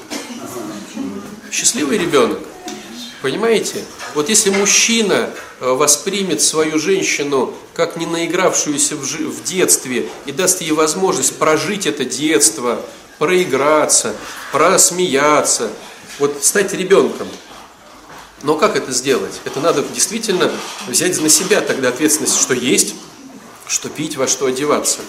Счастливый 1.49 1.97
ребенок. 1.97 2.39
Понимаете? 3.21 3.81
Вот 4.13 4.27
если 4.27 4.49
мужчина 4.49 5.29
э, 5.61 5.69
воспримет 5.71 6.41
свою 6.41 6.79
женщину 6.79 7.53
как 7.73 7.95
не 7.95 8.05
наигравшуюся 8.05 8.97
в, 8.97 9.03
в 9.03 9.43
детстве 9.45 10.09
и 10.25 10.33
даст 10.33 10.59
ей 10.59 10.71
возможность 10.71 11.37
прожить 11.37 11.85
это 11.85 12.03
детство, 12.03 12.81
проиграться, 13.17 14.15
просмеяться, 14.51 15.71
вот 16.19 16.43
стать 16.43 16.73
ребенком. 16.73 17.27
Но 18.43 18.55
как 18.55 18.75
это 18.75 18.91
сделать? 18.91 19.41
Это 19.45 19.59
надо 19.59 19.83
действительно 19.83 20.51
взять 20.87 21.19
на 21.21 21.29
себя 21.29 21.61
тогда 21.61 21.89
ответственность, 21.89 22.39
что 22.39 22.53
есть, 22.53 22.93
что 23.67 23.89
пить, 23.89 24.15
во 24.15 24.27
что 24.27 24.45
одеваться. 24.45 24.99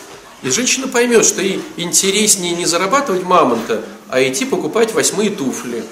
И 0.42 0.50
женщина 0.50 0.88
поймет, 0.88 1.24
что 1.24 1.42
ей 1.42 1.62
интереснее 1.76 2.54
не 2.54 2.64
зарабатывать 2.64 3.24
мамонта, 3.24 3.84
а 4.08 4.22
идти 4.22 4.44
покупать 4.44 4.94
восьмые 4.94 5.30
туфли. 5.30 5.84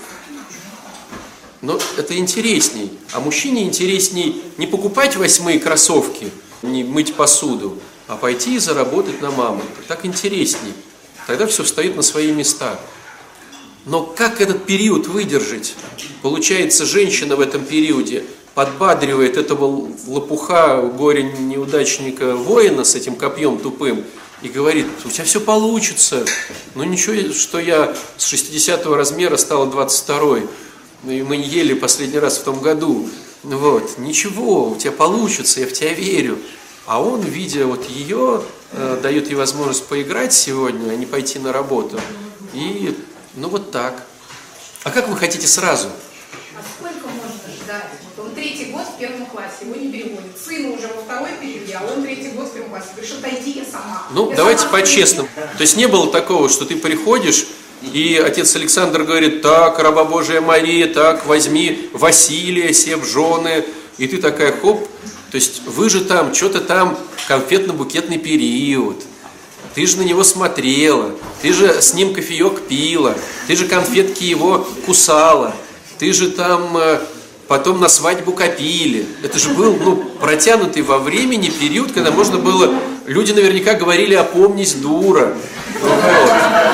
Но 1.60 1.78
это 1.96 2.16
интересней. 2.16 2.96
А 3.12 3.20
мужчине 3.20 3.64
интересней 3.64 4.42
не 4.56 4.66
покупать 4.66 5.16
восьмые 5.16 5.58
кроссовки, 5.58 6.30
не 6.62 6.84
мыть 6.84 7.14
посуду, 7.14 7.78
а 8.06 8.16
пойти 8.16 8.54
и 8.54 8.58
заработать 8.58 9.20
на 9.20 9.30
мамонта. 9.30 9.82
Так 9.88 10.06
интересней. 10.06 10.72
Тогда 11.26 11.46
все 11.46 11.64
встает 11.64 11.96
на 11.96 12.02
свои 12.02 12.30
места. 12.32 12.78
Но 13.84 14.02
как 14.02 14.40
этот 14.40 14.66
период 14.66 15.06
выдержать? 15.06 15.74
Получается, 16.22 16.86
женщина 16.86 17.36
в 17.36 17.40
этом 17.40 17.64
периоде 17.64 18.24
подбадривает 18.54 19.36
этого 19.36 19.90
лопуха, 20.06 20.82
горе-неудачника, 20.82 22.34
воина 22.34 22.84
с 22.84 22.94
этим 22.94 23.16
копьем 23.16 23.58
тупым 23.58 24.04
и 24.42 24.48
говорит, 24.48 24.86
у 25.04 25.10
тебя 25.10 25.24
все 25.24 25.40
получится. 25.40 26.24
Ну 26.74 26.84
ничего, 26.84 27.32
что 27.32 27.58
я 27.58 27.94
с 28.16 28.26
60 28.26 28.86
размера 28.86 29.36
стала 29.36 29.66
22 29.66 30.40
ну 31.02 31.12
и 31.12 31.22
мы 31.22 31.36
ели 31.36 31.74
последний 31.74 32.18
раз 32.18 32.38
в 32.38 32.44
том 32.44 32.60
году. 32.60 33.08
Вот, 33.42 33.98
ничего, 33.98 34.70
у 34.70 34.76
тебя 34.76 34.92
получится, 34.92 35.60
я 35.60 35.66
в 35.66 35.72
тебя 35.72 35.92
верю. 35.92 36.38
А 36.86 37.02
он, 37.02 37.20
видя 37.20 37.66
вот 37.66 37.88
ее, 37.88 38.42
э, 38.72 38.98
дает 39.02 39.28
ей 39.28 39.34
возможность 39.34 39.86
поиграть 39.86 40.32
сегодня, 40.32 40.92
а 40.92 40.94
не 40.94 41.04
пойти 41.04 41.40
на 41.40 41.52
работу. 41.52 42.00
И, 42.54 42.96
ну 43.34 43.48
вот 43.48 43.72
так. 43.72 44.04
А 44.84 44.90
как 44.92 45.08
вы 45.08 45.16
хотите 45.16 45.48
сразу? 45.48 45.88
А 46.56 46.62
сколько 46.78 47.08
можно 47.08 47.52
ждать? 47.60 47.90
Вот 48.16 48.26
он 48.26 48.34
третий 48.36 48.66
год 48.66 48.86
в 48.86 48.98
первом 49.00 49.26
классе, 49.26 49.56
его 49.62 49.74
не 49.74 49.90
переводят. 49.90 50.38
Сыну 50.38 50.74
уже 50.74 50.86
во 50.86 51.02
второй 51.02 51.32
перевели, 51.40 51.72
а 51.72 51.82
он 51.84 52.04
третий 52.04 52.28
год 52.28 52.48
в 52.48 52.52
первом 52.52 52.70
классе. 52.70 52.86
Что 53.02 53.18
отойди, 53.18 53.50
я 53.50 53.64
сама. 53.64 54.06
Ну, 54.12 54.30
Я 54.30 54.36
давайте 54.36 54.68
по-честному. 54.68 55.28
То 55.34 55.60
есть 55.62 55.76
не 55.76 55.88
было 55.88 56.10
такого, 56.12 56.48
что 56.48 56.64
ты 56.64 56.76
приходишь, 56.76 57.48
и 57.82 58.22
отец 58.24 58.54
Александр 58.54 59.02
говорит, 59.02 59.42
так, 59.42 59.78
раба 59.80 60.04
Божия 60.04 60.40
Мария, 60.40 60.86
так, 60.86 61.26
возьми 61.26 61.90
Василия 61.92 62.72
себе 62.72 62.96
в 62.96 63.04
жены. 63.04 63.64
И 63.98 64.06
ты 64.06 64.18
такая, 64.18 64.52
хоп, 64.52 64.88
то 65.36 65.38
есть 65.38 65.60
вы 65.66 65.90
же 65.90 66.02
там, 66.02 66.34
что-то 66.34 66.62
там, 66.62 66.96
конфетно-букетный 67.28 68.16
период. 68.16 68.96
Ты 69.74 69.86
же 69.86 69.98
на 69.98 70.02
него 70.02 70.24
смотрела, 70.24 71.10
ты 71.42 71.52
же 71.52 71.82
с 71.82 71.92
ним 71.92 72.14
кофеек 72.14 72.62
пила, 72.62 73.14
ты 73.46 73.54
же 73.54 73.66
конфетки 73.66 74.24
его 74.24 74.66
кусала, 74.86 75.54
ты 75.98 76.14
же 76.14 76.30
там 76.30 76.74
э, 76.78 77.00
потом 77.48 77.80
на 77.80 77.90
свадьбу 77.90 78.32
копили. 78.32 79.04
Это 79.22 79.38
же 79.38 79.50
был 79.50 79.76
ну, 79.76 79.96
протянутый 80.18 80.80
во 80.80 80.98
времени 80.98 81.50
период, 81.50 81.92
когда 81.92 82.10
можно 82.10 82.38
было... 82.38 82.74
Люди 83.04 83.32
наверняка 83.32 83.74
говорили 83.74 84.14
«опомнись, 84.14 84.72
дура». 84.72 85.36
Вот. 85.82 86.02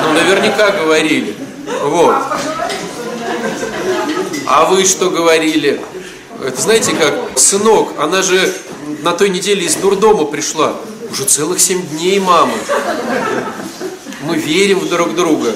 ну 0.04 0.12
наверняка 0.12 0.70
говорили. 0.70 1.34
Вот. 1.82 2.14
А 4.46 4.66
вы 4.66 4.84
что 4.84 5.10
говорили? 5.10 5.80
Это 6.44 6.60
знаете 6.60 6.92
как, 6.92 7.38
сынок, 7.38 7.90
она 7.98 8.22
же 8.22 8.52
на 9.02 9.12
той 9.12 9.28
неделе 9.28 9.64
из 9.64 9.76
дурдома 9.76 10.24
пришла. 10.24 10.76
Уже 11.10 11.24
целых 11.24 11.60
семь 11.60 11.86
дней, 11.88 12.18
мама. 12.18 12.52
Мы 14.22 14.36
верим 14.36 14.80
в 14.80 14.88
друг 14.88 15.14
друга. 15.14 15.54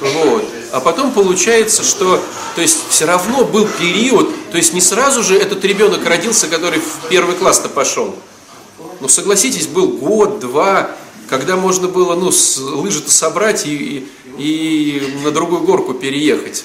Вот. 0.00 0.44
А 0.72 0.80
потом 0.80 1.12
получается, 1.12 1.82
что 1.82 2.22
то 2.54 2.62
есть 2.62 2.78
все 2.90 3.06
равно 3.06 3.44
был 3.44 3.66
период, 3.66 4.30
то 4.50 4.56
есть 4.56 4.72
не 4.72 4.80
сразу 4.80 5.22
же 5.22 5.36
этот 5.36 5.64
ребенок 5.64 6.04
родился, 6.06 6.46
который 6.46 6.80
в 6.80 7.08
первый 7.08 7.34
класс-то 7.34 7.68
пошел. 7.68 8.14
Ну 9.00 9.08
согласитесь, 9.08 9.66
был 9.66 9.88
год, 9.88 10.40
два, 10.40 10.90
когда 11.28 11.56
можно 11.56 11.88
было 11.88 12.14
ну, 12.14 12.30
лыжи-то 12.80 13.10
собрать 13.10 13.66
и, 13.66 14.06
и, 14.38 14.42
и 14.42 15.22
на 15.24 15.30
другую 15.30 15.62
горку 15.62 15.94
переехать. 15.94 16.64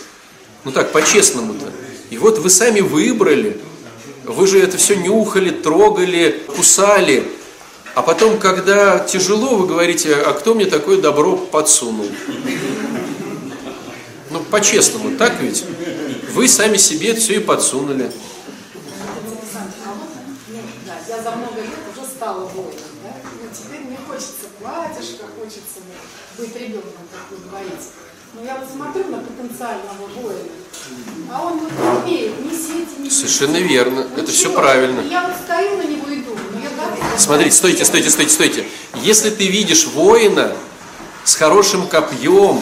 Ну 0.65 0.72
так, 0.72 0.91
по-честному-то. 0.91 1.72
И 2.09 2.17
вот 2.17 2.38
вы 2.39 2.50
сами 2.50 2.81
выбрали, 2.81 3.57
вы 4.24 4.47
же 4.47 4.59
это 4.59 4.77
все 4.77 4.95
нюхали, 4.95 5.50
трогали, 5.50 6.43
кусали. 6.55 7.24
А 7.93 8.01
потом, 8.01 8.39
когда 8.39 9.00
тяжело, 9.00 9.55
вы 9.55 9.67
говорите, 9.67 10.15
а 10.15 10.33
кто 10.33 10.53
мне 10.53 10.65
такое 10.65 10.97
добро 10.97 11.38
подсунул? 11.38 12.07
Ну, 14.31 14.39
по-честному, 14.51 15.17
так 15.17 15.39
ведь? 15.41 15.63
Вы 16.33 16.47
сами 16.47 16.77
себе 16.77 17.15
все 17.15 17.35
и 17.35 17.39
подсунули. 17.39 18.12
Ну, 20.50 20.62
я 21.07 21.21
за 21.21 21.31
много 21.31 21.62
лет 21.62 21.71
уже 21.95 22.05
стала 22.05 22.45
воином, 22.45 22.74
да? 23.03 23.15
Ну, 23.24 23.50
теперь 23.53 23.81
мне 23.81 23.97
хочется 24.07 24.47
платьишко, 24.59 25.25
хочется 25.39 25.79
быть 26.38 26.55
ребенком, 26.55 26.91
как 27.12 27.31
вы 27.31 27.50
говорите. 27.50 28.04
Но 28.36 28.44
я 28.44 28.56
вот 28.58 28.68
смотрю 28.70 29.06
на 29.12 29.20
потенциального 29.20 30.08
воина, 30.15 30.39
а 31.32 31.42
он 31.46 31.60
вот 31.60 31.72
не 31.72 32.13
умеет 32.13 32.39
ни 32.46 32.50
сети, 32.51 33.00
ни 33.00 33.10
Совершенно 33.10 33.56
ничего. 33.58 33.70
верно. 33.70 34.00
Это 34.01 34.22
Ничего. 34.22 34.34
все 34.34 34.50
правильно. 34.54 35.00
И 35.01 35.08
я 35.10 35.22
вот 35.24 35.32
стою 35.44 35.77
на 35.77 35.84
него 35.84 36.08
и 36.10 36.18
думаю, 36.18 36.46
ну 36.54 36.60
я 36.62 36.70
готова. 36.70 37.18
Смотрите, 37.18 37.56
стойте, 37.56 37.86
стойте, 37.86 38.10
стойте, 38.10 38.32
стойте. 38.32 38.65
Если 38.96 39.30
ты 39.30 39.48
видишь 39.48 39.86
воина 39.88 40.51
с 41.24 41.36
хорошим 41.36 41.88
копьем, 41.88 42.62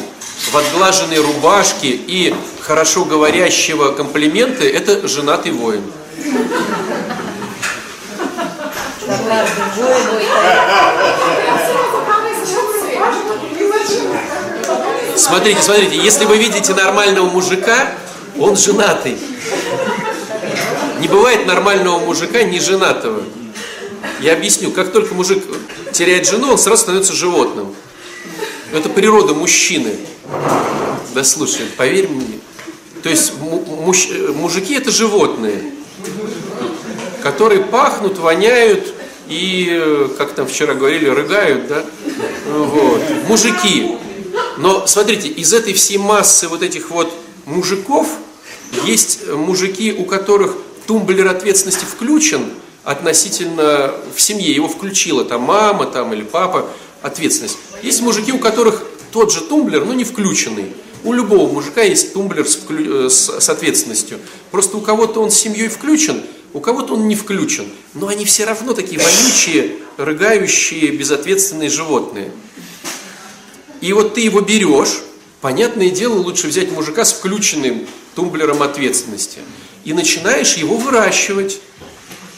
в 0.52 0.58
отглаженной 0.58 1.20
рубашке 1.20 1.90
и 1.90 2.36
хорошо 2.62 3.06
говорящего 3.06 3.92
комплименты, 3.94 4.70
это 4.70 5.08
женатый 5.08 5.52
воин. 5.54 5.84
За 9.02 9.18
каждым 9.18 9.70
воином 9.76 10.22
Смотрите, 15.16 15.62
смотрите, 15.62 15.98
если 15.98 16.26
вы 16.26 16.38
видите 16.38 16.74
нормального 16.74 17.28
мужика, 17.30 17.94
он 18.38 18.56
женатый. 18.56 19.18
Не 21.00 21.08
бывает 21.08 21.46
нормального 21.46 22.00
мужика 22.00 22.44
не 22.44 22.60
женатого. 22.60 23.24
Я 24.20 24.34
объясню, 24.34 24.72
как 24.72 24.92
только 24.92 25.14
мужик 25.14 25.44
теряет 25.92 26.28
жену, 26.28 26.52
он 26.52 26.58
сразу 26.58 26.84
становится 26.84 27.14
животным. 27.14 27.76
Это 28.72 28.90
природа 28.90 29.34
мужчины. 29.34 29.96
Да 31.14 31.24
слушай, 31.24 31.66
поверь 31.78 32.08
мне. 32.08 32.40
То 33.04 33.10
есть 33.10 33.38
му- 33.38 33.64
муж- 33.66 34.10
мужики 34.36 34.76
это 34.76 34.92
животные, 34.92 35.62
которые 37.22 37.62
пахнут, 37.62 38.18
воняют 38.18 38.94
и, 39.28 39.68
э, 39.70 40.10
как 40.18 40.32
там 40.34 40.48
вчера 40.48 40.74
говорили, 40.74 41.08
рыгают, 41.10 41.68
да? 41.68 41.84
Вот. 42.48 43.02
Мужики. 43.28 43.98
Но 44.58 44.86
смотрите, 44.88 45.28
из 45.30 45.54
этой 45.54 45.74
всей 45.74 45.98
массы 45.98 46.48
вот 46.48 46.62
этих 46.62 46.90
вот 46.92 47.12
мужиков 47.46 48.08
есть 48.86 49.20
э, 49.26 49.34
мужики, 49.36 49.94
у 49.94 50.06
которых 50.06 50.56
тумблер 50.88 51.28
ответственности 51.28 51.86
включен 51.86 52.50
относительно 52.84 53.94
в 54.16 54.22
семье, 54.22 54.52
его 54.54 54.68
включила 54.68 55.24
там 55.24 55.42
мама 55.44 55.86
там, 55.86 56.14
или 56.14 56.24
папа, 56.24 56.70
ответственность. 57.02 57.58
Есть 57.82 58.02
мужики, 58.02 58.32
у 58.32 58.40
которых 58.40 58.84
тот 59.12 59.32
же 59.32 59.42
тумблер, 59.42 59.86
но 59.86 59.94
не 59.94 60.04
включенный. 60.04 60.74
У 61.04 61.14
любого 61.14 61.52
мужика 61.52 61.82
есть 61.82 62.14
тумблер 62.14 62.48
с, 62.48 62.58
вклю- 62.58 63.08
э, 63.08 63.10
с- 63.10 63.50
ответственностью. 63.50 64.20
Просто 64.52 64.78
у 64.78 64.82
кого-то 64.82 65.22
он 65.22 65.32
с 65.32 65.36
семьей 65.36 65.68
включен, 65.68 66.24
у 66.54 66.60
кого-то 66.60 66.94
он 66.94 67.08
не 67.08 67.16
включен. 67.16 67.66
Но 67.94 68.08
они 68.08 68.24
все 68.26 68.46
равно 68.46 68.74
такие 68.74 69.02
вонючие, 69.02 69.78
рыгающие, 69.98 70.92
безответственные 70.92 71.70
животные. 71.70 72.32
И 73.84 73.92
вот 73.92 74.14
ты 74.14 74.22
его 74.22 74.40
берешь, 74.40 75.02
понятное 75.42 75.90
дело, 75.90 76.14
лучше 76.14 76.48
взять 76.48 76.72
мужика 76.72 77.04
с 77.04 77.12
включенным 77.12 77.86
тумблером 78.16 78.64
ответственности. 78.64 79.40
И 79.84 79.92
начинаешь 79.92 80.54
его 80.54 80.78
выращивать. 80.78 81.60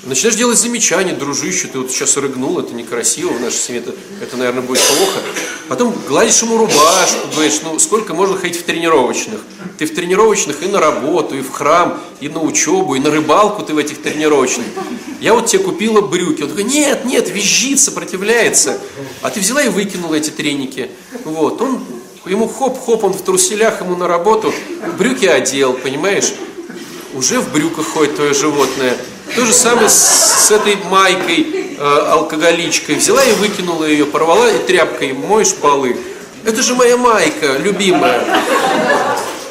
Начинаешь 0.05 0.37
делать 0.37 0.59
замечания, 0.59 1.13
дружище, 1.13 1.67
ты 1.67 1.79
вот 1.79 1.89
сейчас 1.89 2.15
рыгнул, 2.17 2.59
это 2.59 2.75
некрасиво, 2.75 3.29
в 3.33 3.41
нашей 3.41 3.57
семье 3.57 3.81
это, 3.81 3.95
это, 4.21 4.37
наверное, 4.37 4.61
будет 4.61 4.81
плохо. 4.81 5.19
Потом 5.67 5.95
гладишь 6.07 6.41
ему 6.43 6.57
рубашку, 6.57 7.27
говоришь, 7.33 7.61
ну 7.63 7.79
сколько 7.79 8.13
можно 8.13 8.37
ходить 8.37 8.59
в 8.59 8.63
тренировочных? 8.63 9.41
Ты 9.79 9.87
в 9.87 9.95
тренировочных 9.95 10.61
и 10.61 10.67
на 10.67 10.79
работу, 10.79 11.35
и 11.35 11.41
в 11.41 11.51
храм, 11.51 11.99
и 12.19 12.29
на 12.29 12.39
учебу, 12.39 12.95
и 12.95 12.99
на 12.99 13.09
рыбалку 13.09 13.63
ты 13.63 13.73
в 13.73 13.79
этих 13.79 14.01
тренировочных. 14.01 14.67
Я 15.21 15.33
вот 15.33 15.47
тебе 15.47 15.63
купила 15.63 16.01
брюки. 16.01 16.43
Он 16.43 16.49
такой, 16.49 16.65
нет, 16.65 17.03
нет, 17.05 17.29
визжит, 17.29 17.79
сопротивляется. 17.79 18.77
А 19.23 19.31
ты 19.31 19.39
взяла 19.39 19.63
и 19.63 19.69
выкинула 19.69 20.15
эти 20.15 20.29
треники. 20.29 20.91
Вот, 21.23 21.59
он, 21.61 21.83
ему 22.25 22.47
хоп-хоп, 22.47 23.03
он 23.03 23.13
в 23.13 23.21
труселях, 23.23 23.81
ему 23.81 23.95
на 23.95 24.07
работу, 24.07 24.53
брюки 24.97 25.25
одел, 25.25 25.73
понимаешь? 25.73 26.31
уже 27.15 27.39
в 27.39 27.51
брюках 27.51 27.87
ходит 27.87 28.15
твое 28.15 28.33
животное. 28.33 28.97
То 29.33 29.45
же 29.45 29.53
самое 29.53 29.89
с, 29.89 30.47
с 30.47 30.51
этой 30.51 30.75
майкой, 30.75 31.75
э, 31.77 32.07
алкоголичкой. 32.11 32.95
Взяла 32.95 33.23
и 33.23 33.33
выкинула 33.33 33.85
ее, 33.85 34.05
порвала 34.05 34.51
и 34.51 34.59
тряпкой 34.59 35.13
моешь 35.13 35.53
полы. 35.55 35.97
Это 36.43 36.61
же 36.61 36.75
моя 36.75 36.95
майка, 36.95 37.57
любимая. 37.57 38.23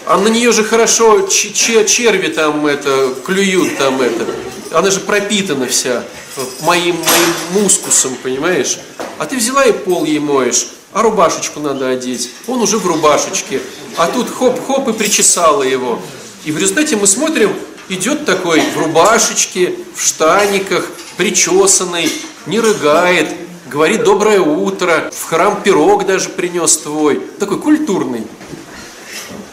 А 0.07 0.19
на 0.19 0.29
нее 0.29 0.53
же 0.53 0.63
хорошо 0.65 1.27
черви 1.29 2.29
там 2.29 2.67
это, 2.67 3.15
клюют 3.25 3.77
там 3.79 4.01
это. 4.01 4.25
Она 4.71 4.91
же 4.91 5.01
пропитана 5.01 5.67
вся 5.67 6.03
э, 6.37 6.41
моим, 6.61 6.97
моим 6.97 7.63
мускусом, 7.63 8.17
понимаешь? 8.23 8.79
А 9.19 9.27
ты 9.27 9.37
взяла 9.37 9.65
и 9.65 9.73
пол 9.73 10.05
ей 10.05 10.19
моешь, 10.19 10.69
а 10.93 11.03
рубашечку 11.03 11.61
надо 11.61 11.89
одеть. 11.89 12.31
Он 12.47 12.61
уже 12.63 12.79
в 12.79 12.87
рубашечке. 12.87 13.61
А 13.97 14.07
тут 14.07 14.29
хоп-хоп 14.29 14.89
и 14.89 14.93
причесала 14.93 15.63
его. 15.63 16.01
И 16.45 16.53
в 16.53 16.59
результате 16.59 16.97
мы 16.97 17.07
смотрим, 17.07 17.55
идет 17.89 18.25
такой 18.25 18.61
в 18.61 18.79
рубашечке, 18.79 19.75
в 19.95 20.03
штаниках, 20.03 20.89
причесанный, 21.17 22.11
не 22.47 22.61
рыгает, 22.61 23.29
говорит 23.67 24.05
доброе 24.05 24.41
утро, 24.41 25.11
в 25.13 25.25
храм 25.25 25.63
пирог 25.63 26.07
даже 26.07 26.29
принес 26.29 26.77
твой. 26.79 27.21
Такой 27.39 27.59
культурный. 27.59 28.27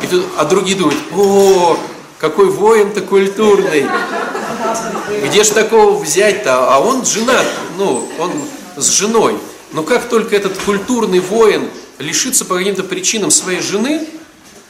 И 0.02 0.08
тут, 0.08 0.26
а 0.38 0.46
другие 0.46 0.78
думают, 0.78 0.98
о, 1.16 1.78
какой 2.18 2.50
воин-то 2.50 3.02
культурный. 3.02 3.88
Где 5.26 5.44
ж 5.44 5.50
такого 5.50 5.98
взять-то? 5.98 6.74
А 6.74 6.80
он 6.80 7.06
женат, 7.06 7.46
ну, 7.78 8.08
он 8.20 8.32
с 8.78 8.88
женой. 8.90 9.38
Но 9.74 9.84
как 9.84 10.10
только 10.10 10.36
этот 10.36 10.58
культурный 10.60 11.20
воин 11.20 11.70
лишится 12.00 12.46
по 12.46 12.58
каким-то 12.58 12.84
причинам 12.84 13.32
своей 13.32 13.62
жены, 13.62 14.08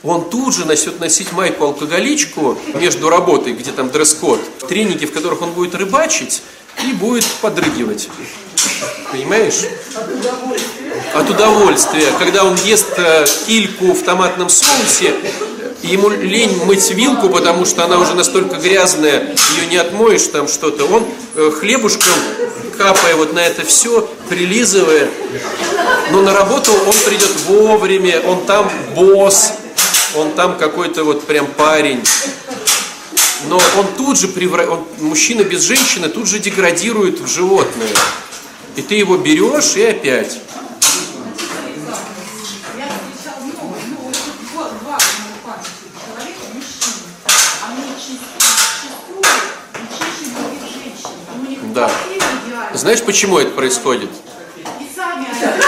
он 0.03 0.29
тут 0.29 0.55
же 0.55 0.65
начнет 0.65 0.99
носить 0.99 1.31
майку-алкоголичку 1.31 2.57
между 2.73 3.09
работой, 3.09 3.53
где 3.53 3.71
там 3.71 3.91
дресс-код, 3.91 4.39
треники, 4.67 5.05
в 5.05 5.11
которых 5.11 5.41
он 5.41 5.51
будет 5.51 5.75
рыбачить 5.75 6.41
и 6.87 6.93
будет 6.93 7.25
подрыгивать. 7.41 8.09
Понимаешь? 9.11 9.61
От 11.13 11.29
удовольствия. 11.29 12.07
Когда 12.17 12.45
он 12.45 12.55
ест 12.63 12.93
э, 12.97 13.25
кильку 13.45 13.93
в 13.93 14.01
томатном 14.03 14.49
соусе, 14.49 15.13
ему 15.83 16.09
лень 16.09 16.63
мыть 16.65 16.89
вилку, 16.91 17.29
потому 17.29 17.65
что 17.65 17.83
она 17.83 17.99
уже 17.99 18.13
настолько 18.13 18.55
грязная, 18.55 19.35
ее 19.55 19.67
не 19.69 19.77
отмоешь 19.77 20.23
там 20.27 20.47
что-то. 20.47 20.85
Он 20.85 21.05
э, 21.35 21.51
хлебушком, 21.59 22.13
капая 22.77 23.15
вот 23.15 23.33
на 23.33 23.39
это 23.39 23.63
все, 23.63 24.09
прилизывая. 24.29 25.09
Но 26.11 26.21
на 26.21 26.33
работу 26.33 26.71
он 26.71 26.93
придет 27.05 27.31
вовремя, 27.47 28.21
он 28.21 28.45
там 28.45 28.71
босс, 28.95 29.53
он 30.15 30.31
там 30.33 30.57
какой-то 30.57 31.03
вот 31.03 31.25
прям 31.25 31.47
парень. 31.47 32.03
Но 33.47 33.59
он 33.77 33.87
тут 33.97 34.19
же 34.19 34.27
превра... 34.27 34.67
он, 34.67 34.85
мужчина 34.99 35.43
без 35.43 35.61
женщины 35.63 36.09
тут 36.09 36.27
же 36.27 36.39
деградирует 36.39 37.19
в 37.19 37.27
животное. 37.27 37.89
И 38.75 38.81
ты 38.81 38.95
его 38.95 39.17
берешь 39.17 39.75
и 39.75 39.83
опять. 39.83 40.39
Я 42.77 42.85
встречал 42.87 43.41
много, 43.41 43.75
ну, 43.87 43.95
вот 44.03 44.13
тут 44.13 44.51
два, 44.53 44.69
два 44.81 44.97
памяти 45.43 45.69
человека, 46.05 46.43
мужчины. 46.53 47.01
Они 47.67 47.83
чистые, 47.97 48.45
и 49.75 49.83
чище 49.97 50.25
других 50.35 50.63
женщин. 50.71 51.15
У 51.35 51.49
них 51.49 51.73
Да. 51.73 51.87
квартиры 51.87 52.25
идеальные. 52.45 52.77
Знаешь, 52.77 53.01
почему 53.01 53.39
это 53.39 53.51
происходит? 53.51 54.09
И 54.79 54.95
сами 54.95 55.25
они. 55.25 55.61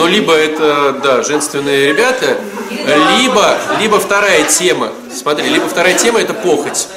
Но 0.00 0.06
либо 0.08 0.32
это, 0.32 0.98
да, 1.02 1.22
женственные 1.22 1.88
ребята, 1.88 2.38
либо, 3.18 3.58
либо 3.82 4.00
вторая 4.00 4.44
тема. 4.44 4.94
Смотри, 5.14 5.46
либо 5.50 5.68
вторая 5.68 5.92
тема 5.92 6.18
это 6.22 6.32
похоть. 6.32 6.88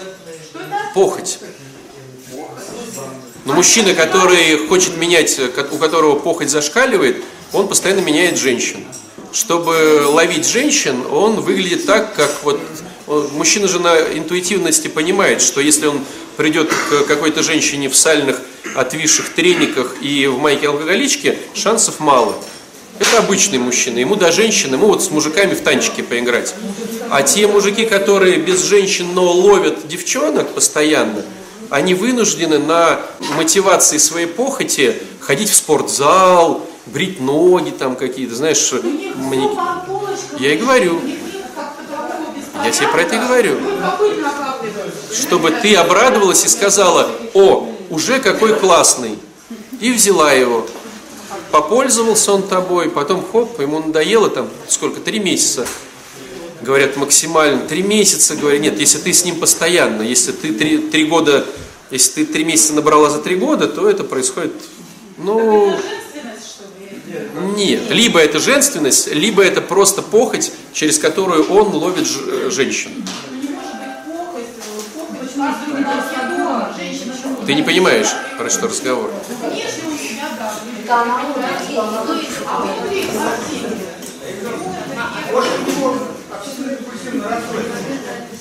Похоть. 0.96 1.40
Но 3.44 3.52
мужчина, 3.56 3.94
который 3.94 4.56
хочет 4.70 4.96
менять, 4.96 5.38
у 5.38 5.78
которого 5.78 6.18
похоть 6.18 6.50
зашкаливает, 6.50 7.22
он 7.52 7.68
постоянно 7.68 8.00
меняет 8.00 8.38
женщин. 8.40 8.86
Чтобы 9.34 10.06
ловить 10.08 10.48
женщин, 10.48 11.04
он 11.12 11.42
выглядит 11.42 11.86
так, 11.86 12.16
как 12.16 12.32
вот... 12.44 12.62
он- 13.08 13.28
Мужчина 13.34 13.68
же 13.68 13.80
на 13.80 13.98
интуитивности 14.18 14.88
понимает, 14.88 15.42
что 15.42 15.60
если 15.60 15.88
он 15.88 16.00
придет 16.38 16.72
к 16.72 17.04
какой-то 17.06 17.44
женщине 17.44 17.90
в 17.90 17.98
сальных 17.98 18.40
отвисших 18.76 19.34
трениках 19.34 19.96
и 20.02 20.26
в 20.28 20.38
майке 20.40 20.70
алкоголичке, 20.70 21.38
шансов 21.54 22.00
мало. 22.00 22.34
Это 23.00 23.20
обычный 23.20 23.58
мужчина. 23.58 24.00
Ему 24.00 24.16
до 24.16 24.32
женщины, 24.32 24.76
ему 24.76 24.88
вот 24.88 25.04
с 25.04 25.10
мужиками 25.10 25.54
в 25.54 25.62
танчики 25.62 26.02
поиграть. 26.02 26.54
А 27.10 27.22
те 27.24 27.48
мужики, 27.48 27.86
которые 27.86 28.38
без 28.38 28.64
женщин, 28.64 29.14
но 29.14 29.32
ловят 29.32 29.88
девчонок 29.88 30.50
постоянно, 30.50 31.24
они 31.70 31.96
вынуждены 31.96 32.60
на 32.60 33.00
мотивации 33.36 33.98
своей 33.98 34.28
похоти 34.28 34.96
ходить 35.20 35.50
в 35.50 35.56
спортзал, 35.56 36.68
брить 36.86 37.20
ноги 37.20 37.72
там 37.72 37.96
какие-то, 37.96 38.36
знаешь, 38.36 38.58
полочкам. 39.88 40.38
Я 40.40 40.54
и 40.54 40.58
говорю. 40.58 41.02
Я 42.64 42.72
тебе 42.72 42.88
про 42.88 43.02
это 43.02 43.16
и 43.16 43.20
говорю. 43.20 43.60
Накапливается. 43.60 45.16
Чтобы 45.22 45.52
ты 45.52 45.76
обрадовалась 45.76 46.46
и 46.46 46.48
сказала, 46.48 47.10
о, 47.34 47.68
уже 47.90 48.20
какой 48.20 48.56
классный. 48.56 49.18
И 49.80 49.92
взяла 49.92 50.32
его. 50.32 50.66
Попользовался 51.54 52.34
он 52.34 52.42
тобой, 52.48 52.90
потом 52.90 53.24
хоп, 53.32 53.60
ему 53.62 53.78
надоело 53.80 54.28
там 54.28 54.50
сколько, 54.68 55.00
три 55.00 55.20
месяца. 55.20 55.68
Говорят, 56.64 56.98
максимально. 56.98 57.68
Три 57.68 57.84
месяца, 57.84 58.36
говорят, 58.36 58.60
нет, 58.62 58.80
если 58.80 58.98
ты 58.98 59.14
с 59.14 59.24
ним 59.24 59.36
постоянно, 59.40 60.02
если 60.02 60.32
ты 60.32 60.52
три, 60.52 60.80
три 60.80 61.06
года, 61.06 61.46
если 61.92 62.24
ты 62.26 62.34
три 62.34 62.44
месяца 62.44 62.74
набрала 62.74 63.12
за 63.12 63.20
три 63.20 63.36
года, 63.36 63.68
то 63.68 63.88
это 63.88 64.04
происходит, 64.04 64.54
ну, 65.20 65.76
нет. 67.56 67.82
Либо 67.92 68.20
это 68.20 68.40
женственность, 68.40 69.14
либо 69.14 69.44
это 69.44 69.62
просто 69.62 70.02
похоть, 70.02 70.52
через 70.74 70.98
которую 70.98 71.52
он 71.52 71.68
ловит 71.68 72.08
ж- 72.08 72.50
женщину. 72.50 72.96
Ну, 74.08 74.40
э, 76.80 77.46
Ты 77.46 77.54
не 77.54 77.62
понимаешь, 77.62 78.08
про 78.40 78.50
что 78.50 78.68
разговор. 78.68 79.12
Внешне 79.40 79.93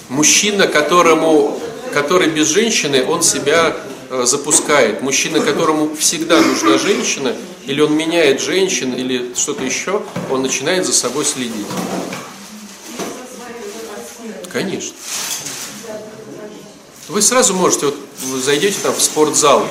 Мужчина, 0.09 0.66
которому, 0.66 1.61
который 1.92 2.28
без 2.28 2.48
женщины, 2.48 3.05
он 3.05 3.22
себя 3.22 3.76
э, 4.11 4.24
запускает. 4.24 5.02
Мужчина, 5.02 5.40
которому 5.40 5.94
всегда 5.94 6.40
нужна 6.40 6.78
женщина, 6.78 7.35
или 7.66 7.81
он 7.81 7.96
меняет 7.96 8.40
женщин, 8.40 8.92
или 8.92 9.35
что-то 9.35 9.64
еще, 9.64 10.02
он 10.31 10.42
начинает 10.42 10.85
за 10.85 10.92
собой 10.92 11.24
следить. 11.24 11.66
Конечно. 14.52 14.94
Вы 17.09 17.22
сразу 17.22 17.55
можете, 17.55 17.87
вот 17.87 17.96
вы 18.26 18.40
зайдете 18.40 18.76
там 18.83 18.94
в 18.94 19.02
спортзал, 19.02 19.66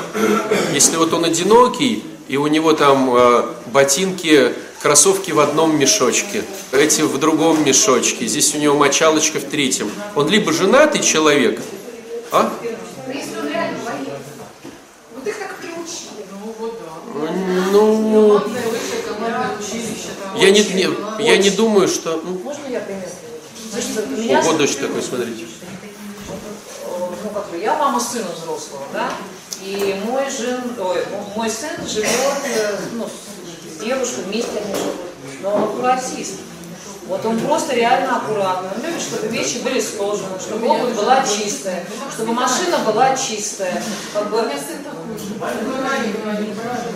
если 0.74 0.98
вот 0.98 1.14
он 1.14 1.26
одинокий, 1.26 2.04
и 2.32 2.38
у 2.38 2.48
него 2.48 2.72
там 2.72 3.13
э, 3.13 3.44
ботинки, 3.74 4.54
кроссовки 4.82 5.32
в 5.32 5.39
одном 5.41 5.78
мешочке, 5.78 6.46
эти 6.72 7.02
в 7.02 7.17
другом 7.17 7.65
мешочке, 7.65 8.26
здесь 8.26 8.56
у 8.56 8.58
него 8.58 8.78
мочалочка 8.78 9.38
в 9.39 9.44
третьем. 9.44 9.91
Он 10.15 10.30
либо 10.30 10.54
женатый 10.54 11.02
человек, 11.02 11.60
а? 12.32 12.54
Ну. 17.74 18.39
Ну, 18.39 18.41
я 20.38 20.52
не, 20.52 20.63
не- 20.63 21.26
я 21.26 21.36
не 21.38 21.50
думаю, 21.50 21.89
что... 21.89 22.22
ну, 22.24 22.39
Можно 22.46 22.67
я 22.70 22.80
пример? 22.80 23.10
Значит, 23.72 24.06
у 24.08 24.22
меня, 24.22 24.39
Ого, 24.39 24.54
дочь 24.54 24.78
такой, 24.78 25.02
смотрите. 25.02 25.48
ну 27.24 27.30
как 27.34 27.48
я 27.62 27.76
мама 27.78 28.00
сына 28.00 28.28
взрослого, 28.34 28.84
да, 28.94 29.12
и 29.62 29.96
мой 30.06 30.30
жен, 30.30 30.62
ой, 30.80 31.04
мой 31.36 31.50
сын 31.50 31.88
живет, 31.88 32.10
э, 32.46 32.78
ну, 32.94 33.08
с 33.08 33.84
девушкой, 33.84 34.24
вместе 34.26 34.52
они 34.64 34.74
живут, 34.74 34.96
но 35.42 35.54
он 35.54 35.64
аккуратист. 35.64 36.36
Вот 37.08 37.26
он 37.26 37.38
просто 37.40 37.76
реально 37.76 38.18
аккуратный. 38.18 38.70
Он 38.74 38.86
любит, 38.86 39.02
чтобы 39.02 39.28
вещи 39.28 39.58
были 39.58 39.82
сложены, 39.82 40.40
чтобы 40.40 40.68
обувь 40.68 40.96
была 40.96 41.26
чистая, 41.26 41.84
чтобы 42.14 42.32
машина 42.32 42.78
была 42.86 43.16
чистая. 43.18 43.84
Как 44.14 44.30
бы, 44.30 44.40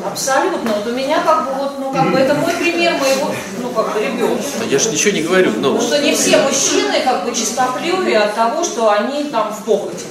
абсолютно. 0.05 0.71
Вот 0.71 0.87
у 0.87 0.91
меня 0.91 1.21
как 1.21 1.45
бы 1.45 1.53
вот, 1.55 1.79
ну 1.79 1.91
как 1.91 2.11
бы 2.11 2.17
это 2.17 2.33
мой 2.35 2.53
пример 2.53 2.93
моего, 2.93 3.31
ну 3.61 3.69
как 3.71 3.93
бы 3.93 3.99
ребенка. 3.99 4.41
Я 4.69 4.79
же 4.79 4.89
ничего 4.89 5.11
не 5.11 5.21
говорю, 5.21 5.51
но... 5.57 5.73
Потому 5.73 5.81
что 5.81 6.01
не 6.01 6.15
все 6.15 6.37
мужчины 6.37 7.01
как 7.03 7.25
бы 7.25 7.35
чистоплюли 7.35 8.13
от 8.13 8.35
того, 8.35 8.63
что 8.63 8.89
они 8.89 9.25
там 9.25 9.53
в 9.53 9.65
похоти. 9.65 10.05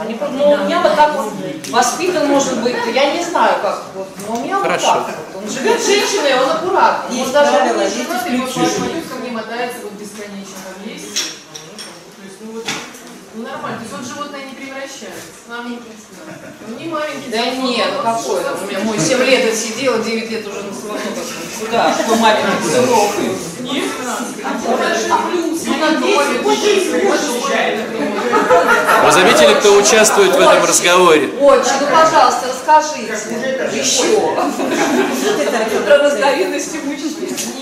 Они, 0.00 0.14
просто- 0.14 0.36
ну, 0.36 0.50
у 0.50 0.56
меня 0.58 0.80
вот 0.80 0.96
так 0.96 1.14
вот 1.16 1.32
воспитан, 1.70 2.26
может 2.28 2.62
быть, 2.62 2.76
я 2.92 3.14
не 3.14 3.24
знаю 3.24 3.60
как, 3.62 3.82
вот, 3.94 4.08
но 4.26 4.34
у 4.36 4.40
меня 4.44 4.56
Хорошо. 4.60 4.94
вот 4.94 5.06
так 5.06 5.16
вот. 5.34 5.42
Он 5.44 5.50
живет 5.50 5.80
с 5.80 5.86
женщиной, 5.86 6.34
он 6.34 6.50
аккуратный. 6.50 7.22
Он 7.22 7.32
даже 7.32 7.52
не 7.52 7.82
есть 7.84 7.96
женат, 7.96 8.26
исключения. 8.26 8.36
его 8.36 8.86
Боюсь, 8.86 9.04
ко 9.08 9.14
мне 9.16 9.30
мотается 9.30 9.78
вот 9.84 9.92
бесконечно 9.92 10.56
там 10.64 10.88
есть. 10.88 11.14
То 11.14 12.22
есть, 12.24 12.36
ну 12.40 12.52
вот, 12.52 12.64
ну 13.34 13.43
нормально. 13.54 13.78
То 13.78 13.84
есть 13.84 13.94
он 13.94 14.04
животное 14.04 14.42
не 14.44 14.54
превращается. 14.54 15.46
Нам 15.48 15.70
не 15.70 15.76
представляет. 15.78 16.54
Он 16.66 16.76
не 16.76 16.88
маленький. 16.88 17.30
Да 17.30 17.44
нет, 17.46 17.88
ну 17.96 18.02
какой 18.02 18.42
там, 18.42 18.54
у 18.62 18.66
меня 18.66 18.80
мой 18.80 18.98
7 18.98 19.18
лет 19.24 19.52
отсидела, 19.52 19.98
9 19.98 20.30
лет 20.30 20.46
уже 20.46 20.62
на 20.62 20.74
свободу. 20.74 21.00
Куда? 21.60 21.94
Что 21.94 22.16
маленький 22.16 22.68
сынок. 22.68 23.10
Нет, 23.60 23.84
Вы 29.04 29.12
заметили, 29.12 29.54
кто 29.54 29.76
участвует 29.76 30.32
в 30.34 30.40
этом 30.40 30.64
разговоре? 30.64 31.28
Очень, 31.40 31.80
ну 31.80 31.86
пожалуйста, 31.86 32.48
расскажите 32.48 33.12
еще 33.72 34.20
про 35.86 35.98
разновидности 35.98 36.78
мужчин. 36.84 37.04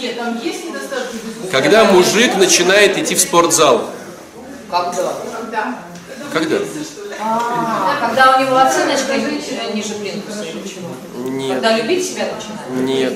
Нет, 0.00 0.18
там 0.18 0.40
есть 0.42 0.64
недостатки. 0.64 1.16
Когда 1.50 1.85
мужик 1.85 2.37
начинает 2.37 2.98
идти 2.98 3.14
в 3.14 3.20
спортзал. 3.20 3.90
Когда? 4.72 5.12
Когда? 6.32 6.56
А, 7.20 8.08
когда 8.08 8.37
у 8.38 8.40
него 8.40 8.56
оценочка 8.56 9.18
ниже, 9.18 9.74
ниже 9.74 9.94
плинтуса 9.96 10.44
или 10.44 10.66
чего? 10.66 10.88
Нет. 11.28 11.56
Когда 11.56 11.76
любить 11.76 12.06
себя 12.06 12.28
начинает? 12.35 12.88
Нет. 12.88 13.12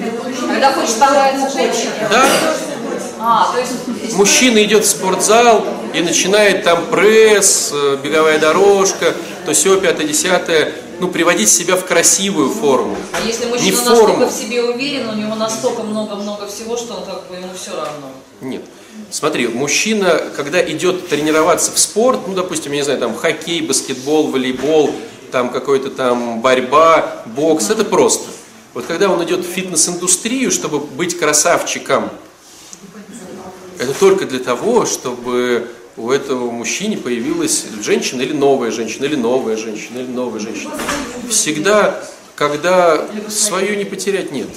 Когда 0.47 0.73
хочешь 0.75 0.97
понравиться 0.97 1.49
женщине? 1.49 1.93
Да? 2.11 2.27
А, 3.19 3.53
то 3.53 3.59
есть... 3.59 4.13
Мужчина 4.15 4.63
идет 4.65 4.85
в 4.85 4.89
спортзал 4.89 5.65
и 5.95 6.03
начинает 6.03 6.63
там 6.63 6.85
пресс, 6.91 7.71
э, 7.73 7.97
беговая 8.05 8.39
дорожка, 8.39 9.15
то 9.47 9.55
все 9.55 9.81
пятое, 9.81 10.07
десятое, 10.07 10.75
ну, 11.01 11.09
приводить 11.09 11.49
себя 11.49 11.77
в 11.77 11.87
красивую 11.87 12.51
форму. 12.51 12.97
А 13.13 13.27
если 13.27 13.47
Не 13.47 13.53
мужчина 13.53 13.77
форму. 13.97 14.19
настолько 14.19 14.27
в 14.29 14.33
себе 14.33 14.63
уверен, 14.63 15.09
у 15.09 15.15
него 15.15 15.35
настолько 15.35 15.83
много-много 15.83 16.47
всего, 16.49 16.77
что 16.77 16.97
он 16.97 17.07
как 17.07 17.27
бы 17.29 17.37
ему 17.37 17.49
все 17.59 17.71
равно. 17.71 18.09
Нет. 18.43 18.63
Смотри, 19.11 19.49
мужчина, 19.49 20.21
когда 20.37 20.61
идет 20.69 21.09
тренироваться 21.09 21.73
в 21.73 21.79
спорт, 21.79 22.21
ну, 22.27 22.35
допустим, 22.35 22.73
я 22.73 22.79
не 22.79 22.85
знаю, 22.85 22.99
там 23.01 23.15
хоккей, 23.15 23.61
баскетбол, 23.61 24.29
волейбол, 24.29 24.93
там 25.31 25.51
какой-то 25.51 25.91
там 25.91 26.41
борьба, 26.41 27.23
бокс, 27.27 27.71
это 27.71 27.85
просто. 27.85 28.29
Вот 28.75 28.85
когда 28.87 29.09
он 29.09 29.23
идет 29.25 29.41
в 29.41 29.49
фитнес-индустрию, 29.49 30.51
чтобы 30.51 30.81
быть 30.81 31.19
красавчиком, 31.19 32.11
это 33.79 33.93
только 33.95 34.27
для 34.27 34.39
того, 34.39 34.87
чтобы 34.87 35.71
у 35.97 36.11
этого 36.11 36.51
мужчины 36.51 36.97
появилась 36.97 37.65
женщина 37.83 38.23
или 38.23 38.33
новая 38.33 38.71
женщина, 38.71 39.07
или 39.07 39.17
новая 39.17 39.57
женщина, 39.57 39.99
или 39.99 40.11
новая 40.11 40.41
женщина. 40.41 40.73
Всегда, 41.31 42.03
когда 42.35 43.07
свою 43.29 43.77
не 43.77 43.85
потерять, 43.85 44.31
нет. 44.31 44.49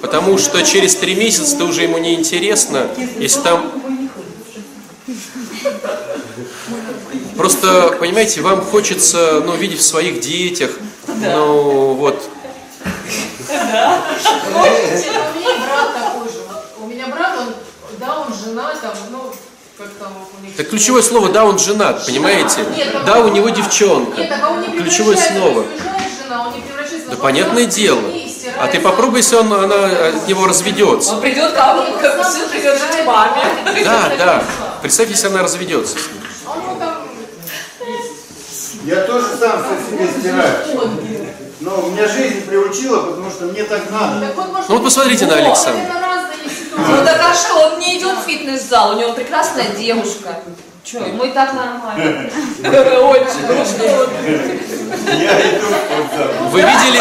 Потому 0.00 0.38
что 0.38 0.62
через 0.62 0.96
три 0.96 1.14
месяца 1.14 1.56
ты 1.56 1.64
уже 1.64 1.82
ему 1.82 1.98
не 1.98 2.14
интересно, 2.14 2.88
если 3.18 3.40
там... 3.40 3.72
Просто, 7.36 7.96
понимаете, 7.98 8.40
вам 8.40 8.60
хочется, 8.62 9.42
ну, 9.44 9.56
видеть 9.56 9.80
в 9.80 9.82
своих 9.82 10.20
детях, 10.20 10.70
ну, 11.06 11.94
вот, 11.94 12.22
У 13.34 13.66
меня 15.36 15.66
брат 15.66 15.94
такой 15.94 16.28
же. 16.28 16.38
У 16.80 16.86
меня 16.86 17.06
брат, 17.08 17.38
он, 17.38 17.54
да, 17.98 18.20
он 18.20 18.34
жена, 18.34 18.74
там, 18.80 18.92
ну, 19.10 19.32
как 19.76 19.88
там 19.94 20.12
у 20.38 20.44
них... 20.44 20.56
Так 20.56 20.68
ключевое 20.68 21.02
слово 21.02 21.30
«да, 21.30 21.44
он 21.44 21.58
женат», 21.58 22.06
понимаете? 22.06 22.64
Нет, 22.76 22.94
Да, 23.04 23.20
у 23.20 23.28
него 23.28 23.48
девчонка. 23.48 24.20
Нет, 24.20 24.30
так 24.30 24.40
а 24.42 24.50
он 24.50 24.60
не 24.60 24.68
Ключевое 24.68 25.16
слово. 25.16 25.64
жена, 26.22 26.48
он 26.48 26.54
не 26.54 26.62
Да 27.10 27.16
понятное 27.16 27.66
дело. 27.66 28.00
А 28.64 28.66
ты 28.66 28.80
попробуй, 28.80 29.18
если 29.18 29.36
он, 29.36 29.52
она 29.52 29.74
от 29.74 30.26
него 30.26 30.46
разведется. 30.46 31.12
Он 31.12 31.20
придет 31.20 31.52
как, 31.52 32.00
как 32.00 32.26
сын 32.26 32.48
придет 32.48 32.78
к 32.78 33.04
маме. 33.04 33.42
Да, 33.84 34.10
да. 34.16 34.42
Представь, 34.80 35.10
если 35.10 35.26
она 35.26 35.42
разведется 35.42 35.98
с 35.98 36.08
ним. 36.08 36.22
У 38.82 38.88
Я 38.88 39.02
тоже 39.02 39.26
сам 39.38 39.62
все 39.64 39.76
себе 39.90 40.08
стираю. 40.18 40.54
Но 41.60 41.82
меня 41.88 42.08
жизнь 42.08 42.46
приучила, 42.46 43.02
потому 43.02 43.30
что 43.30 43.44
мне 43.44 43.64
так 43.64 43.90
надо. 43.90 44.32
Ну 44.34 44.74
вот 44.76 44.84
посмотрите 44.84 45.26
на. 45.26 45.34
Александра. 45.34 45.82
Ну 46.76 47.04
так 47.04 47.20
а 47.20 47.34
что, 47.34 47.66
он 47.66 47.78
не 47.78 47.98
идет 47.98 48.16
в 48.18 48.22
фитнес-зал, 48.26 48.96
у 48.96 48.98
него 48.98 49.12
прекрасная 49.12 49.68
девушка. 49.76 50.38
Че, 50.84 50.98
ему 50.98 51.24
и 51.24 51.32
так 51.32 51.52
нормально. 51.54 52.30
Очень, 52.60 53.46
ну 53.46 53.64
что 53.64 54.06
ты. 54.06 54.60
Я 55.16 55.56
иду 55.56 55.66
в 55.66 55.70
спортзал. 55.70 56.50
Вы 56.50 56.60
видели, 56.60 57.00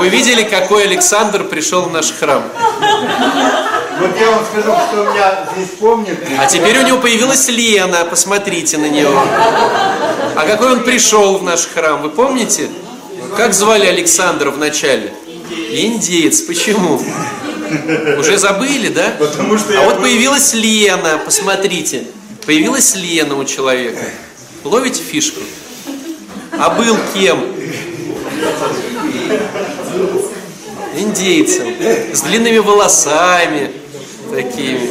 вы 0.00 0.08
видели, 0.08 0.42
какой 0.44 0.84
Александр 0.84 1.44
пришел 1.44 1.82
в 1.82 1.92
наш 1.92 2.10
храм? 2.12 2.42
Вот 4.00 4.18
я 4.18 4.30
вам 4.30 4.44
скажу, 4.50 4.72
что 4.88 5.10
меня 5.12 5.46
здесь 5.54 5.76
помнит. 5.78 6.18
А 6.38 6.46
теперь 6.46 6.78
у 6.78 6.86
него 6.86 6.98
появилась 6.98 7.46
Лена, 7.48 8.06
посмотрите 8.08 8.78
на 8.78 8.88
него. 8.88 9.22
А 10.36 10.46
какой 10.46 10.72
он 10.72 10.84
пришел 10.84 11.36
в 11.36 11.42
наш 11.42 11.66
храм, 11.66 12.00
вы 12.00 12.08
помните? 12.08 12.68
Как 13.36 13.52
звали 13.52 13.84
Александра 13.86 14.50
в 14.50 14.56
начале? 14.56 15.12
Индеец. 15.70 16.40
Почему? 16.40 17.00
Уже 18.18 18.38
забыли, 18.38 18.88
да? 18.88 19.12
Потому 19.18 19.58
что 19.58 19.78
а 19.78 19.84
вот 19.84 19.96
был- 19.96 20.02
появилась 20.02 20.54
Лена, 20.54 21.20
посмотрите. 21.22 22.04
Появилась 22.46 22.94
Лена 22.94 23.36
у 23.36 23.44
человека. 23.44 24.02
Ловите 24.64 25.02
фишку? 25.02 25.40
А 26.58 26.70
был 26.70 26.96
кем? 27.14 27.44
Индейцем. 30.96 31.74
С 32.14 32.20
длинными 32.22 32.58
волосами. 32.58 33.70
Такими. 34.34 34.90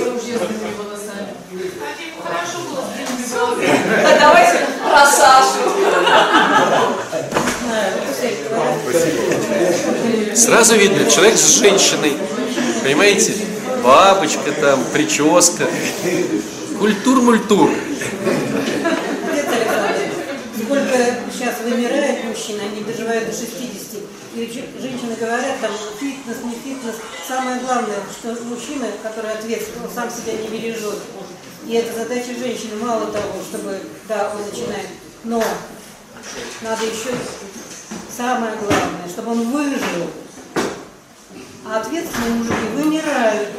А 4.05 4.19
давайте 4.19 4.59
про 4.83 5.05
Сашу. 5.05 5.69
Сразу 10.35 10.75
видно, 10.75 11.09
человек 11.09 11.35
с 11.37 11.59
женщиной. 11.59 12.13
Понимаете? 12.83 13.33
Бабочка 13.83 14.51
там, 14.59 14.83
прическа. 14.93 15.65
Культур-мультур. 16.79 17.71
Отец 19.31 19.45
Александр, 19.47 19.95
сколько 20.63 20.97
сейчас 21.33 21.55
вымирает 21.63 22.23
мужчин, 22.25 22.55
они 22.61 22.83
доживают 22.83 23.25
до 23.27 23.31
60. 23.31 24.01
И 24.35 24.47
ч- 24.53 24.58
женщины 24.79 25.15
говорят, 25.19 25.59
там, 25.61 25.71
фитнес, 25.99 26.37
не 26.43 26.51
фитнес. 26.55 26.95
Самое 27.27 27.59
главное, 27.61 27.97
что 28.17 28.35
мужчина, 28.45 28.87
который 29.03 29.31
ответственный, 29.31 29.85
он 29.87 29.93
сам 29.93 30.09
себя 30.09 30.33
не 30.33 30.47
бережет. 30.47 30.99
И 31.65 31.73
это 31.73 31.93
задача 31.99 32.37
женщины, 32.37 32.75
мало 32.81 33.11
того, 33.11 33.41
чтобы, 33.49 33.79
да, 34.07 34.33
он 34.35 34.41
начинает, 34.49 34.87
но 35.23 35.43
надо 36.61 36.85
еще 36.85 37.13
самое 38.15 38.55
главное, 38.55 39.07
чтобы 39.09 39.31
он 39.31 39.51
выжил. 39.51 40.09
А 41.65 41.81
ответственные 41.81 42.31
мужики 42.31 42.55
вымирают, 42.75 43.49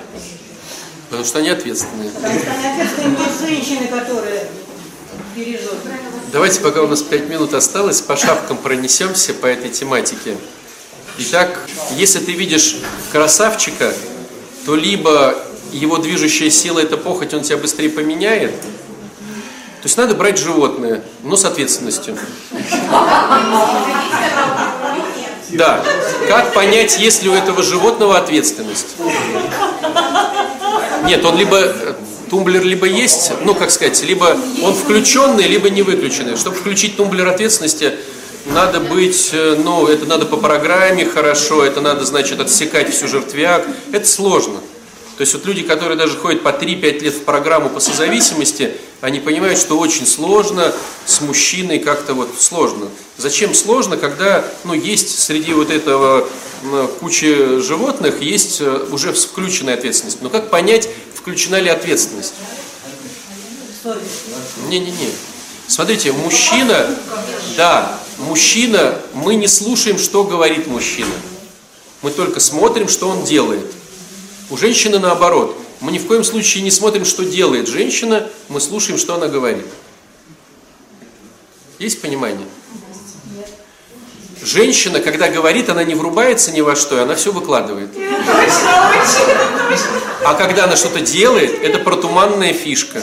Потому 1.08 1.24
что 1.24 1.38
они 1.38 1.48
ответственные. 1.50 2.10
потому 2.10 2.38
что 2.38 2.50
они 2.52 2.66
ответственные 2.66 3.16
не 3.16 3.46
женщины, 3.46 3.88
которые 3.88 4.46
бережет. 5.36 5.74
Давайте, 6.32 6.60
пока 6.60 6.82
у 6.82 6.88
нас 6.88 7.02
5 7.02 7.28
минут 7.28 7.54
осталось, 7.54 8.00
по 8.00 8.16
шапкам 8.16 8.56
пронесемся 8.56 9.34
по 9.34 9.46
этой 9.46 9.70
тематике. 9.70 10.36
Итак, 11.22 11.68
если 11.96 12.18
ты 12.20 12.33
видишь 12.33 12.76
красавчика, 13.12 13.92
то 14.64 14.74
либо 14.74 15.37
его 15.70 15.98
движущая 15.98 16.48
сила– 16.48 16.78
это 16.80 16.96
похоть, 16.96 17.35
он 17.35 17.42
тебя 17.42 17.59
быстрее 17.59 17.90
поменяет. 17.90 18.59
То 18.59 19.85
есть 19.85 19.98
надо 19.98 20.14
брать 20.14 20.38
животное, 20.38 21.02
но 21.22 21.37
с 21.37 21.44
ответственностью. 21.44 22.16
Да. 25.50 25.85
Как 26.26 26.54
понять, 26.54 26.98
есть 26.98 27.22
ли 27.22 27.28
у 27.28 27.35
этого 27.35 27.62
животного 27.62 28.16
ответственность? 28.16 28.96
Нет, 31.04 31.22
он 31.22 31.37
либо 31.37 31.59
э, 31.59 31.94
тумблер 32.30 32.64
либо 32.64 32.87
есть, 32.87 33.33
ну 33.44 33.54
как 33.54 33.70
сказать, 33.70 34.02
либо 34.04 34.38
он 34.62 34.74
включенный, 34.74 35.48
либо 35.48 35.68
не 35.68 35.83
выключенный. 35.83 36.37
Чтобы 36.37 36.56
включить 36.56 36.96
тумблер 36.96 37.28
ответственности, 37.28 37.92
надо 38.46 38.81
быть, 38.81 39.31
э, 39.33 39.57
ну 39.62 39.87
это 39.87 40.07
надо 40.07 40.26
по 40.26 40.37
программе 40.37 41.05
хорошо, 41.05 41.64
это 41.64 41.81
надо, 41.81 42.05
значит, 42.05 42.40
отсекать 42.40 42.92
всю 42.92 43.09
жертвяк. 43.09 43.66
Это 43.92 44.07
сложно. 44.07 44.61
То 45.16 45.22
есть 45.22 45.35
вот 45.35 45.44
люди, 45.44 45.62
которые 45.62 45.98
даже 45.98 46.16
ходят 46.16 46.42
по 46.42 46.48
3-5 46.48 47.00
лет 47.00 47.14
в 47.14 47.24
программу 47.24 47.68
по 47.68 47.79
созависимости, 47.79 48.74
они 49.03 49.20
понимают, 49.20 49.59
что 49.59 49.79
очень 49.79 50.07
сложно 50.07 50.72
с 51.05 51.20
мужчиной 51.20 51.79
как-то 51.79 52.14
вот 52.14 52.31
сложно. 52.38 52.88
Зачем 53.18 53.53
сложно, 53.53 53.98
когда 53.98 54.44
ну, 54.64 54.72
есть 54.72 55.18
среди 55.18 55.53
вот 55.53 55.70
этого 55.70 56.26
кучи 57.00 57.61
животных, 57.61 58.22
есть 58.22 58.61
э, 58.61 58.87
уже 58.90 59.12
включенная 59.12 59.74
ответственность. 59.74 60.22
Но 60.22 60.31
как 60.31 60.50
понять, 60.50 60.88
включена 61.14 61.57
ли 61.61 61.68
ответственность? 61.68 62.35
Не-не-не. 64.68 65.11
Смотрите, 65.66 66.12
мужчина, 66.12 66.87
да, 67.57 67.98
мужчина, 68.20 69.00
мы 69.14 69.35
не 69.35 69.48
слушаем, 69.48 69.98
что 69.98 70.24
говорит 70.24 70.66
мужчина. 70.66 71.12
Мы 72.02 72.11
только 72.11 72.40
смотрим, 72.40 72.88
что 72.88 73.09
он 73.09 73.24
делает. 73.24 73.66
У 74.50 74.56
женщины 74.56 74.98
наоборот. 74.98 75.56
Мы 75.80 75.92
ни 75.92 75.98
в 75.98 76.06
коем 76.06 76.24
случае 76.24 76.62
не 76.62 76.70
смотрим, 76.70 77.04
что 77.04 77.24
делает 77.24 77.66
женщина, 77.66 78.28
мы 78.48 78.61
слушаем, 78.61 78.98
что 78.98 79.14
она 79.14 79.28
говорит. 79.28 79.66
Есть 81.78 82.02
понимание? 82.02 82.46
Женщина, 84.42 85.00
когда 85.00 85.28
говорит, 85.28 85.68
она 85.68 85.85
не 85.85 85.94
врубается 85.94 86.52
ни 86.52 86.61
во 86.61 86.76
что, 86.76 86.96
и 86.96 87.00
она 87.00 87.14
все 87.14 87.33
выкладывает. 87.33 87.90
А 90.24 90.35
когда 90.35 90.64
она 90.64 90.76
что-то 90.76 91.00
делает, 91.00 91.62
это 91.62 91.78
протуманная 91.78 92.52
фишка. 92.52 93.02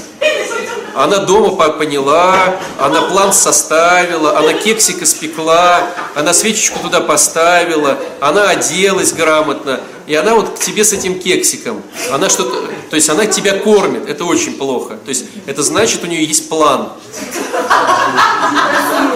Она 0.98 1.20
дома 1.20 1.56
по- 1.56 1.70
поняла, 1.74 2.56
она 2.80 3.04
план 3.04 3.32
составила, 3.32 4.36
она 4.40 4.54
кексик 4.54 5.04
испекла, 5.04 5.84
она 6.16 6.34
свечечку 6.34 6.80
туда 6.80 7.02
поставила, 7.02 8.00
она 8.20 8.50
оделась 8.50 9.14
грамотно, 9.14 9.80
и 10.08 10.16
она 10.16 10.34
вот 10.34 10.58
к 10.58 10.60
тебе 10.60 10.84
с 10.84 10.94
этим 10.94 11.20
кексиком, 11.20 11.84
она 12.12 12.30
что-то, 12.30 12.68
то 12.90 12.96
есть 12.96 13.10
она 13.10 13.28
тебя 13.28 13.60
кормит, 13.60 14.10
это 14.10 14.26
очень 14.26 14.54
плохо, 14.54 14.98
то 14.98 15.10
есть 15.10 15.26
это 15.46 15.62
значит 15.62 16.04
у 16.04 16.08
нее 16.08 16.24
есть 16.26 16.50
план. 16.50 16.90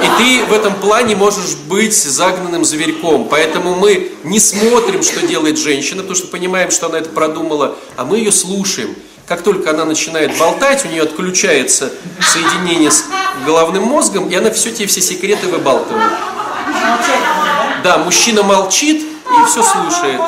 И 0.04 0.08
ты 0.17 0.46
в 0.46 0.54
этом 0.54 0.76
плане 0.76 1.15
можешь 1.15 1.56
быть 1.67 1.96
загнанным 1.96 2.65
зверьком. 2.65 3.28
Поэтому 3.30 3.76
мы 3.76 4.12
не 4.24 4.39
смотрим, 4.39 5.04
что 5.04 5.26
делает 5.26 5.58
женщина, 5.58 6.02
потому 6.02 6.15
что 6.15 6.28
понимаем, 6.28 6.72
что 6.72 6.88
она 6.88 6.98
это 7.00 7.10
продумала, 7.10 7.76
а 7.98 8.04
мы 8.04 8.17
ее 8.17 8.32
слушаем. 8.32 8.96
Как 9.32 9.44
только 9.44 9.70
она 9.70 9.86
начинает 9.86 10.38
болтать, 10.38 10.84
у 10.84 10.89
нее 10.89 11.04
отключается 11.04 11.89
соединение 12.20 12.91
с 12.91 13.06
головным 13.46 13.84
мозгом, 13.84 14.28
и 14.28 14.36
она 14.36 14.52
все 14.52 14.74
тебе 14.74 14.88
все 14.88 15.00
секреты 15.00 15.48
выбалтывает. 15.48 16.12
Да, 17.82 18.00
мужчина 18.00 18.44
молчит 18.44 19.02
и 19.02 19.46
все 19.46 19.63
слушает. 19.63 20.20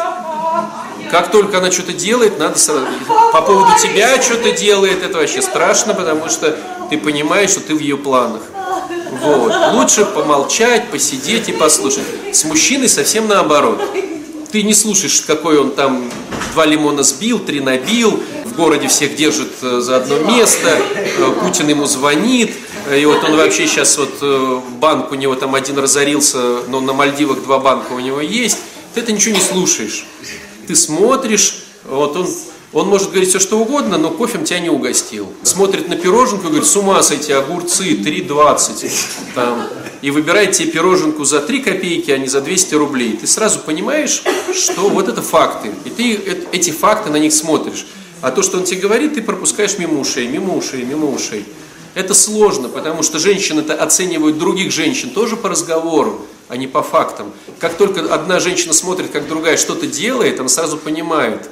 Как 1.11 1.31
только 1.31 1.57
она 1.57 1.69
что-то 1.69 1.91
делает, 1.91 2.39
надо 2.39 2.57
сразу... 2.57 2.87
По 3.33 3.41
поводу 3.41 3.73
тебя 3.77 4.21
что-то 4.21 4.53
делает, 4.53 5.03
это 5.03 5.17
вообще 5.17 5.41
страшно, 5.41 5.93
потому 5.93 6.29
что 6.29 6.57
ты 6.89 6.97
понимаешь, 6.97 7.49
что 7.49 7.59
ты 7.59 7.75
в 7.75 7.79
ее 7.79 7.97
планах. 7.97 8.43
Вот. 9.21 9.73
Лучше 9.73 10.05
помолчать, 10.05 10.89
посидеть 10.91 11.49
и 11.49 11.51
послушать. 11.51 12.05
С 12.31 12.45
мужчиной 12.45 12.87
совсем 12.87 13.27
наоборот. 13.27 13.81
Ты 14.53 14.63
не 14.63 14.73
слушаешь, 14.73 15.19
какой 15.27 15.59
он 15.59 15.71
там 15.71 16.09
два 16.53 16.65
лимона 16.65 17.03
сбил, 17.03 17.39
три 17.39 17.59
набил, 17.59 18.23
в 18.53 18.55
городе 18.55 18.87
всех 18.87 19.15
держит 19.15 19.51
э, 19.61 19.79
за 19.79 19.97
одно 19.97 20.19
место, 20.19 20.69
э, 20.69 21.31
Путин 21.41 21.67
ему 21.69 21.85
звонит, 21.85 22.53
э, 22.87 22.99
и 22.99 23.05
вот 23.05 23.23
он 23.23 23.35
вообще 23.35 23.67
сейчас 23.67 23.97
вот 23.97 24.21
банк 24.79 25.11
у 25.11 25.15
него 25.15 25.35
там 25.35 25.55
один 25.55 25.79
разорился, 25.79 26.59
но 26.67 26.79
на 26.79 26.93
Мальдивах 26.93 27.43
два 27.43 27.59
банка 27.59 27.93
у 27.93 27.99
него 27.99 28.21
есть. 28.21 28.57
Ты 28.93 29.01
это 29.01 29.11
ничего 29.11 29.35
не 29.35 29.41
слушаешь. 29.41 30.05
Ты 30.67 30.75
смотришь, 30.75 31.63
вот 31.83 32.15
он, 32.15 32.27
он 32.73 32.87
может 32.87 33.09
говорить 33.09 33.29
все 33.29 33.39
что 33.39 33.57
угодно, 33.57 33.97
но 33.97 34.11
кофем 34.11 34.43
тебя 34.43 34.59
не 34.59 34.69
угостил. 34.69 35.33
Смотрит 35.41 35.89
на 35.89 35.95
пироженку 35.95 36.45
и 36.45 36.49
говорит, 36.49 36.67
с 36.67 36.75
ума 36.75 37.01
сойти, 37.01 37.33
огурцы 37.33 37.95
3,20. 37.95 38.91
Там, 39.33 39.67
и 40.03 40.11
выбирает 40.11 40.51
тебе 40.51 40.71
пироженку 40.71 41.25
за 41.25 41.39
3 41.39 41.61
копейки, 41.61 42.11
а 42.11 42.17
не 42.19 42.27
за 42.27 42.41
200 42.41 42.75
рублей. 42.75 43.17
Ты 43.17 43.25
сразу 43.25 43.59
понимаешь, 43.59 44.21
что 44.53 44.89
вот 44.89 45.09
это 45.09 45.23
факты. 45.23 45.71
И 45.85 45.89
ты 45.89 46.37
эти 46.51 46.69
факты 46.69 47.09
на 47.09 47.17
них 47.17 47.33
смотришь. 47.33 47.85
А 48.23 48.31
то, 48.31 48.41
что 48.41 48.57
он 48.57 48.63
тебе 48.63 48.79
говорит, 48.79 49.15
ты 49.15 49.21
пропускаешь 49.21 49.77
мимо 49.77 49.99
ушей, 49.99 50.27
мимо 50.27 50.55
ушей, 50.55 50.85
мимо 50.85 51.11
ушей. 51.11 51.45
Это 51.93 52.13
сложно, 52.13 52.69
потому 52.69 53.03
что 53.03 53.19
женщины-то 53.19 53.75
оценивают 53.75 54.37
других 54.37 54.71
женщин 54.71 55.09
тоже 55.09 55.35
по 55.35 55.49
разговору, 55.49 56.25
а 56.47 56.55
не 56.55 56.65
по 56.65 56.81
фактам. 56.81 57.33
Как 57.59 57.73
только 57.73 57.99
одна 58.13 58.39
женщина 58.39 58.71
смотрит, 58.71 59.11
как 59.11 59.27
другая 59.27 59.57
что-то 59.57 59.87
делает, 59.87 60.39
она 60.39 60.47
сразу 60.47 60.77
понимает. 60.77 61.49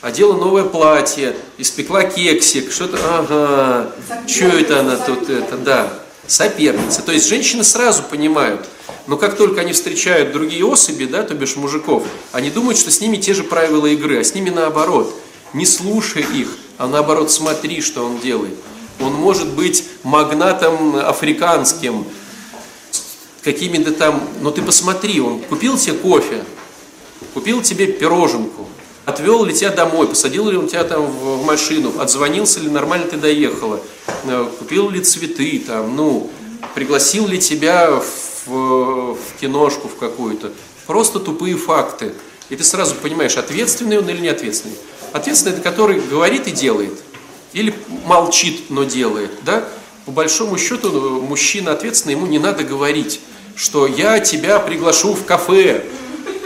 Одела 0.00 0.34
новое 0.34 0.62
платье, 0.62 1.34
испекла 1.58 2.04
кексик, 2.04 2.70
что-то, 2.70 2.98
ага, 3.02 3.92
что 4.28 4.44
это 4.44 4.78
она 4.78 4.98
тут, 4.98 5.28
это, 5.28 5.56
да, 5.56 5.92
соперница. 6.28 7.02
То 7.02 7.10
есть 7.10 7.28
женщины 7.28 7.64
сразу 7.64 8.04
понимают. 8.04 8.68
Но 9.08 9.16
как 9.16 9.36
только 9.36 9.62
они 9.62 9.72
встречают 9.72 10.30
другие 10.30 10.64
особи, 10.64 11.04
да, 11.06 11.24
то 11.24 11.34
бишь 11.34 11.56
мужиков, 11.56 12.04
они 12.30 12.50
думают, 12.50 12.78
что 12.78 12.92
с 12.92 13.00
ними 13.00 13.16
те 13.16 13.34
же 13.34 13.42
правила 13.42 13.86
игры, 13.86 14.20
а 14.20 14.24
с 14.24 14.36
ними 14.36 14.50
наоборот. 14.50 15.12
Не 15.54 15.66
слушай 15.66 16.22
их, 16.22 16.48
а 16.78 16.86
наоборот 16.86 17.30
смотри, 17.30 17.80
что 17.80 18.04
он 18.04 18.18
делает. 18.20 18.54
Он 19.00 19.12
может 19.12 19.48
быть 19.48 19.84
магнатом 20.02 20.96
африканским, 20.96 22.06
какими-то 23.42 23.92
там, 23.92 24.28
но 24.40 24.50
ты 24.50 24.62
посмотри, 24.62 25.20
он 25.20 25.40
купил 25.40 25.76
тебе 25.76 25.94
кофе, 25.94 26.44
купил 27.34 27.60
тебе 27.60 27.86
пироженку, 27.86 28.68
отвел 29.04 29.44
ли 29.44 29.52
тебя 29.52 29.70
домой, 29.70 30.06
посадил 30.06 30.48
ли 30.48 30.56
он 30.56 30.68
тебя 30.68 30.84
там 30.84 31.04
в 31.06 31.44
машину, 31.44 31.92
отзвонился 31.98 32.60
ли, 32.60 32.68
нормально 32.68 33.06
ты 33.06 33.16
доехала, 33.16 33.80
э, 34.24 34.48
купил 34.58 34.90
ли 34.90 35.00
цветы, 35.00 35.58
там, 35.66 35.96
ну, 35.96 36.30
пригласил 36.74 37.26
ли 37.26 37.38
тебя 37.38 37.90
в, 37.90 38.46
в 38.46 39.18
киношку 39.40 39.88
в 39.88 39.96
какую-то. 39.96 40.52
Просто 40.86 41.20
тупые 41.20 41.56
факты. 41.56 42.12
И 42.48 42.56
ты 42.56 42.64
сразу 42.64 42.94
понимаешь, 42.96 43.36
ответственный 43.36 43.98
он 43.98 44.08
или 44.08 44.20
не 44.20 44.28
ответственный. 45.12 45.54
Это 45.54 45.62
который 45.62 46.00
говорит 46.00 46.46
и 46.46 46.50
делает. 46.50 46.98
Или 47.52 47.74
молчит, 48.06 48.70
но 48.70 48.84
делает. 48.84 49.30
Да? 49.44 49.68
По 50.06 50.10
большому 50.10 50.58
счету, 50.58 50.90
ну, 50.90 51.20
мужчина 51.20 51.72
ответственный, 51.72 52.14
ему 52.14 52.26
не 52.26 52.38
надо 52.38 52.64
говорить, 52.64 53.20
что 53.54 53.86
я 53.86 54.20
тебя 54.20 54.58
приглашу 54.58 55.14
в 55.14 55.24
кафе, 55.24 55.84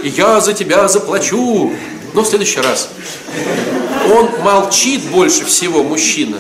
и 0.03 0.09
я 0.09 0.41
за 0.41 0.53
тебя 0.53 0.89
заплачу. 0.89 1.73
Но 2.13 2.23
в 2.23 2.27
следующий 2.27 2.61
раз. 2.61 2.89
Он 4.13 4.31
молчит 4.43 5.03
больше 5.11 5.45
всего, 5.45 5.83
мужчина, 5.83 6.39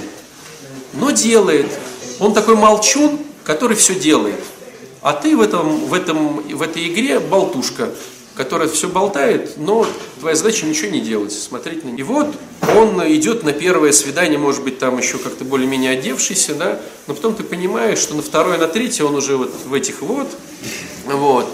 но 0.94 1.10
делает. 1.10 1.66
Он 2.18 2.32
такой 2.32 2.56
молчун, 2.56 3.18
который 3.44 3.76
все 3.76 3.94
делает. 3.94 4.40
А 5.02 5.12
ты 5.12 5.36
в, 5.36 5.40
этом, 5.40 5.86
в, 5.86 5.94
этом, 5.94 6.42
в 6.42 6.62
этой 6.62 6.88
игре 6.88 7.20
болтушка, 7.20 7.90
которая 8.36 8.68
все 8.68 8.88
болтает, 8.88 9.56
но 9.56 9.86
твоя 10.20 10.36
задача 10.36 10.66
ничего 10.66 10.90
не 10.90 11.00
делать, 11.00 11.32
смотреть 11.32 11.84
на 11.84 11.88
него. 11.88 11.96
И 11.96 12.02
вот 12.02 12.34
он 12.76 13.00
идет 13.12 13.42
на 13.42 13.52
первое 13.52 13.92
свидание, 13.92 14.38
может 14.38 14.62
быть, 14.62 14.78
там 14.78 14.98
еще 14.98 15.18
как-то 15.18 15.44
более-менее 15.44 15.92
одевшийся, 15.92 16.54
да, 16.54 16.80
но 17.06 17.14
потом 17.14 17.34
ты 17.34 17.42
понимаешь, 17.42 17.98
что 17.98 18.14
на 18.14 18.22
второе, 18.22 18.58
на 18.58 18.68
третье 18.68 19.04
он 19.04 19.14
уже 19.14 19.36
вот 19.36 19.54
в 19.64 19.72
этих 19.72 20.02
вот, 20.02 20.28
вот. 21.06 21.48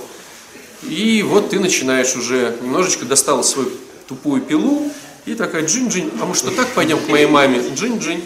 И 0.82 1.22
вот 1.22 1.50
ты 1.50 1.60
начинаешь 1.60 2.16
уже, 2.16 2.56
немножечко 2.60 3.04
достала 3.04 3.42
свою 3.42 3.70
тупую 4.08 4.42
пилу, 4.42 4.90
и 5.24 5.34
такая, 5.34 5.64
джин-джин, 5.64 6.10
а 6.20 6.26
мы 6.26 6.34
что, 6.34 6.50
так 6.50 6.66
пойдем 6.68 6.98
к 6.98 7.08
моей 7.08 7.26
маме? 7.26 7.60
Джин-джин, 7.76 8.20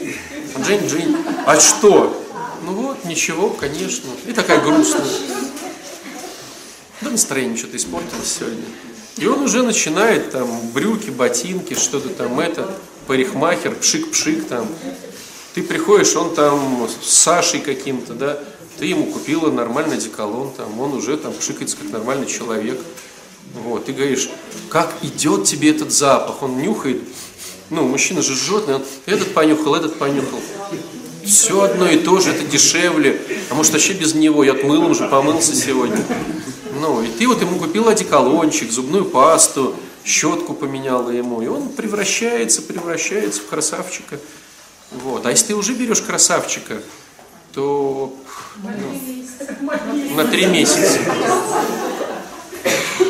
джин-джин. 0.59 1.17
А 1.45 1.61
что? 1.61 2.23
Ну 2.65 2.73
вот, 2.73 3.05
ничего, 3.05 3.51
конечно. 3.51 4.09
И 4.27 4.33
такая 4.33 4.61
грустная. 4.63 5.05
Да 7.01 7.11
настроение 7.11 7.57
что-то 7.57 7.77
испортилось 7.77 8.37
сегодня. 8.39 8.65
И 9.19 9.27
он 9.27 9.43
уже 9.43 9.63
начинает 9.63 10.31
там 10.31 10.49
брюки, 10.71 11.11
ботинки, 11.11 11.75
что-то 11.75 12.09
там 12.11 12.39
это, 12.41 12.71
парикмахер, 13.07 13.73
пшик-пшик 13.73 14.43
там. 14.47 14.69
Ты 15.55 15.63
приходишь, 15.63 16.15
он 16.17 16.35
там 16.35 16.89
с 17.03 17.11
Сашей 17.11 17.61
каким-то, 17.61 18.13
да, 18.13 18.39
ты 18.79 18.87
ему 18.87 19.07
купила 19.07 19.51
нормальный 19.51 19.97
деколон, 19.97 20.53
там, 20.55 20.79
он 20.81 20.93
уже 20.93 21.17
там 21.17 21.33
пшикается 21.33 21.77
как 21.79 21.91
нормальный 21.91 22.27
человек. 22.27 22.79
Вот, 23.55 23.87
ты 23.87 23.93
говоришь, 23.93 24.29
как 24.69 24.93
идет 25.03 25.45
тебе 25.45 25.71
этот 25.71 25.93
запах, 25.93 26.43
он 26.43 26.61
нюхает, 26.61 27.03
ну, 27.71 27.87
мужчина 27.89 28.21
же 28.21 28.35
жжет, 28.35 28.69
он 28.69 28.83
этот 29.07 29.33
понюхал, 29.33 29.75
этот 29.75 29.99
понюхал. 29.99 30.41
Все 31.25 31.63
одно 31.63 31.89
и 31.89 31.99
то 31.99 32.21
же, 32.21 32.31
это 32.31 32.45
дешевле. 32.45 33.21
А 33.51 33.55
может 33.55 33.73
вообще 33.73 33.95
без 33.95 34.15
него, 34.15 34.45
я 34.45 34.53
мылом 34.53 34.91
уже 34.91 35.09
помылся 35.09 35.55
сегодня. 35.57 36.05
Ну, 36.81 37.03
и 37.03 37.09
ты 37.09 37.27
вот 37.27 37.41
ему 37.41 37.59
купил 37.59 37.89
одеколончик, 37.89 38.71
зубную 38.71 39.07
пасту, 39.07 39.75
щетку 40.05 40.55
поменяла 40.55 41.11
ему, 41.11 41.43
и 41.43 41.47
он 41.47 41.71
превращается, 41.71 42.63
превращается 42.63 43.41
в 43.41 43.47
красавчика. 43.47 44.19
Вот. 44.91 45.27
А 45.27 45.31
если 45.31 45.49
ты 45.49 45.55
уже 45.57 45.75
берешь 45.75 46.03
красавчика, 46.03 46.81
то 47.55 48.15
ну, 48.63 50.15
на 50.15 50.25
три 50.27 50.47
месяца. 50.47 50.99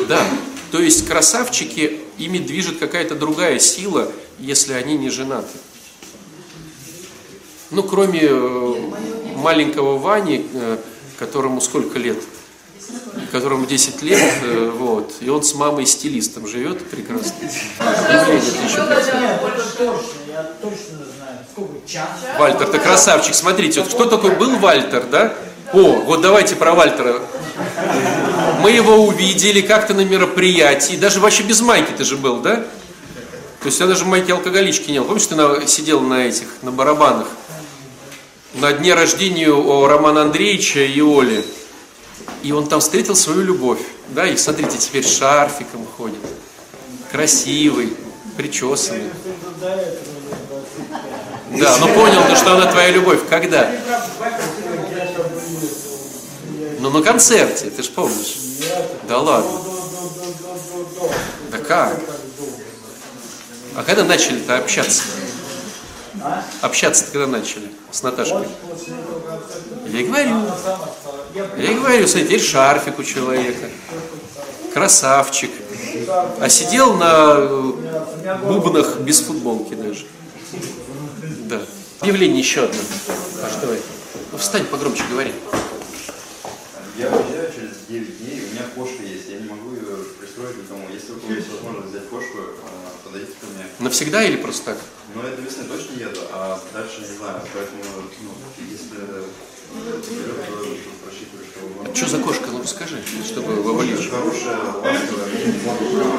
Да, 0.07 0.25
то 0.71 0.79
есть 0.79 1.05
красавчики, 1.05 1.99
ими 2.17 2.37
движет 2.37 2.79
какая-то 2.79 3.15
другая 3.15 3.59
сила, 3.59 4.09
если 4.39 4.73
они 4.73 4.97
не 4.97 5.09
женаты. 5.09 5.57
Ну, 7.69 7.83
кроме 7.83 8.21
э, 8.23 8.75
маленького 9.35 9.97
Вани, 9.97 10.47
э, 10.53 10.77
которому 11.19 11.59
сколько 11.59 11.99
лет? 11.99 12.17
Которому 13.31 13.65
10 13.65 14.01
лет, 14.03 14.33
э, 14.43 14.71
вот, 14.73 15.15
и 15.19 15.29
он 15.29 15.43
с 15.43 15.53
мамой 15.53 15.85
стилистом 15.85 16.47
живет 16.47 16.89
прекрасно. 16.89 17.33
Вальтер, 22.37 22.67
ты 22.67 22.79
красавчик. 22.79 23.35
Смотрите, 23.35 23.81
вот 23.81 23.93
кто 23.93 24.05
такой 24.05 24.31
был 24.31 24.57
Вальтер, 24.57 25.05
да? 25.11 25.33
О, 25.73 26.01
вот 26.01 26.21
давайте 26.21 26.55
про 26.55 26.73
Вальтера. 26.73 27.21
Мы 28.61 28.71
его 28.71 28.95
увидели 28.95 29.61
как-то 29.61 29.93
на 29.93 30.05
мероприятии, 30.05 30.95
даже 30.95 31.19
вообще 31.19 31.43
без 31.43 31.61
майки 31.61 31.91
ты 31.97 32.03
же 32.03 32.17
был, 32.17 32.37
да? 32.37 32.65
То 33.61 33.65
есть 33.65 33.79
я 33.79 33.87
даже 33.87 34.05
майки 34.05 34.31
алкоголички 34.31 34.91
не 34.91 34.99
был. 34.99 35.07
Помнишь, 35.07 35.27
ты 35.27 35.35
на, 35.35 35.65
сидел 35.67 35.99
на 36.01 36.25
этих, 36.27 36.47
на 36.61 36.71
барабанах? 36.71 37.27
На 38.53 38.71
дне 38.71 38.93
рождения 38.93 39.49
у 39.49 39.85
Романа 39.85 40.21
Андреевича 40.21 40.79
и 40.79 41.01
Оли. 41.01 41.43
И 42.43 42.51
он 42.51 42.67
там 42.67 42.79
встретил 42.79 43.15
свою 43.15 43.41
любовь. 43.41 43.81
Да, 44.09 44.25
и 44.27 44.37
смотрите, 44.37 44.77
теперь 44.77 45.05
шарфиком 45.05 45.85
ходит. 45.97 46.19
Красивый, 47.11 47.95
причесанный. 48.35 49.09
Да, 51.59 51.77
ну 51.79 51.87
понял 51.93 52.23
ты, 52.29 52.35
что 52.35 52.53
она 52.53 52.71
твоя 52.71 52.91
любовь. 52.91 53.21
Когда? 53.29 53.69
Ну 56.79 56.89
на 56.89 57.01
концерте, 57.01 57.69
ты 57.69 57.83
же 57.83 57.89
помнишь. 57.89 58.37
Да 59.07 59.19
ладно. 59.19 59.51
Да 61.51 61.57
как? 61.57 61.99
А 63.75 63.83
когда 63.83 64.03
начали-то 64.03 64.57
общаться? 64.57 65.03
Общаться-то 66.61 67.11
когда 67.11 67.27
начали 67.27 67.71
с 67.91 68.03
Наташкой? 68.03 68.47
Я 69.87 70.05
говорю. 70.07 70.35
Я 71.57 71.73
говорю, 71.73 72.07
смотри, 72.07 72.27
теперь 72.27 72.41
шарфик 72.41 72.99
у 72.99 73.03
человека. 73.03 73.69
Красавчик. 74.73 75.51
А 76.39 76.49
сидел 76.49 76.93
на 76.93 77.35
бубнах 78.43 78.99
без 78.99 79.21
футболки 79.21 79.73
даже. 79.73 80.05
Да. 81.45 81.61
Объявление 82.01 82.39
еще 82.39 82.65
одно. 82.65 82.79
Паш, 83.41 83.53
давай. 83.61 83.79
Ну, 84.31 84.37
встань 84.37 84.65
погромче, 84.65 85.03
говори. 85.09 85.31
Я 86.97 87.07
уезжаю 87.09 87.51
через 87.53 87.77
9 87.87 88.17
дней, 88.19 88.41
у 88.41 88.53
меня 88.53 88.63
кошка 88.75 89.03
есть, 89.03 89.29
я 89.29 89.37
не 89.37 89.47
могу 89.47 89.71
ее 89.73 90.03
пристроить 90.19 90.55
к 90.57 90.67
дому. 90.67 90.87
Если 90.91 91.13
у 91.13 91.19
кого 91.19 91.33
есть 91.33 91.47
возможность 91.51 91.89
взять 91.89 92.09
кошку, 92.09 92.37
а, 92.65 92.86
подойдите 93.07 93.33
ко 93.39 93.45
мне. 93.47 93.65
Навсегда 93.79 94.23
или 94.23 94.37
просто 94.37 94.65
так? 94.65 94.77
Ну, 95.15 95.21
это 95.21 95.41
весной 95.41 95.65
точно 95.65 95.93
еду, 95.99 96.21
а 96.31 96.59
дальше 96.73 97.01
не 97.01 97.17
знаю. 97.17 97.41
Поэтому, 97.53 97.81
ну, 98.21 98.31
если 98.71 98.87
просчитываю, 101.03 101.45
что... 101.93 102.07
За 102.07 102.19
кошка? 102.19 102.47
Ну 102.51 102.61
расскажи, 102.61 103.01
чтобы 103.25 103.61
вовлечь. 103.61 104.09
Хорошая, 104.09 104.57
ласковая, 104.83 105.27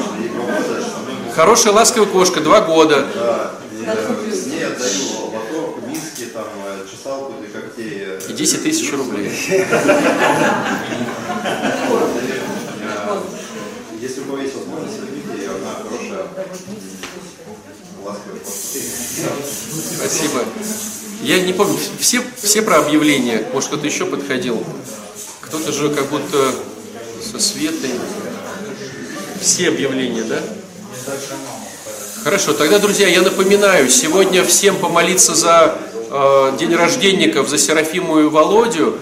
что 0.01 1.33
Хорошая 1.35 1.72
ласковая 1.72 2.09
кошка, 2.11 2.40
два 2.40 2.61
года. 2.62 3.07
Да, 3.14 3.53
э, 3.87 4.33
с 4.33 4.46
ней 4.46 4.66
отдаю 4.66 5.31
лоток, 5.33 5.87
миски, 5.87 6.27
там, 6.33 6.44
э, 6.66 6.87
чесалку 6.90 7.35
для 7.40 7.48
когтей. 7.48 7.92
э, 8.01 8.20
И 8.29 8.33
10 8.33 8.62
тысяч 8.62 8.92
рублей. 8.92 9.31
Э, 12.81 13.20
Если 14.01 14.20
у 14.20 14.24
кого 14.24 14.38
есть 14.38 14.55
возможность, 14.55 15.01
возьмите 15.01 15.42
ее, 15.42 15.51
она 15.51 15.74
хорошая, 15.83 15.88
ласковая 15.90 16.28
кошка. 16.28 16.28
Спасибо. 19.96 20.44
Я 21.22 21.40
не 21.40 21.53
помню, 21.53 21.77
все, 21.98 22.22
все 22.40 22.62
про 22.62 22.79
объявления, 22.79 23.44
может 23.53 23.68
кто-то 23.68 23.87
еще 23.87 24.07
подходил. 24.07 24.62
Кто-то 25.40 25.72
же 25.72 25.90
как 25.90 26.07
будто 26.07 26.55
со 27.22 27.40
Светой. 27.40 27.90
Все 29.40 29.68
объявления, 29.68 30.22
да? 30.22 30.40
Хорошо, 32.22 32.53
тогда, 32.53 32.79
друзья, 32.79 33.09
я 33.09 33.22
напоминаю, 33.22 33.88
сегодня 33.88 34.44
всем 34.44 34.77
помолиться 34.77 35.35
за 35.35 35.79
э, 36.11 36.57
день 36.59 36.74
рожденников, 36.74 37.48
за 37.48 37.59
Серафиму 37.59 38.20
и 38.20 38.24
Володю 38.24 38.98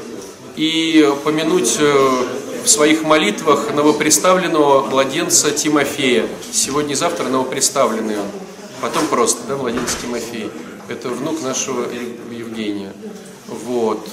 и 0.57 1.13
помянуть 1.25 1.77
э, 1.79 2.25
в 2.67 2.69
своих 2.69 3.05
молитвах 3.05 3.73
новоприставленного 3.73 4.87
младенца 4.89 5.53
Тимофея. 5.53 6.27
Сегодня 6.53 6.93
и 6.93 6.97
завтра 6.97 7.29
новоприставленный 7.29 8.19
он. 8.19 8.27
Потом 8.81 9.07
просто, 9.07 9.43
да, 9.49 9.57
младенец 9.57 9.95
Тимофей. 10.03 10.51
Это 10.89 11.11
внук 11.11 11.41
нашего 11.43 11.83
Ев- 11.83 12.33
Евгения. 12.37 12.93
Вот. 13.47 14.09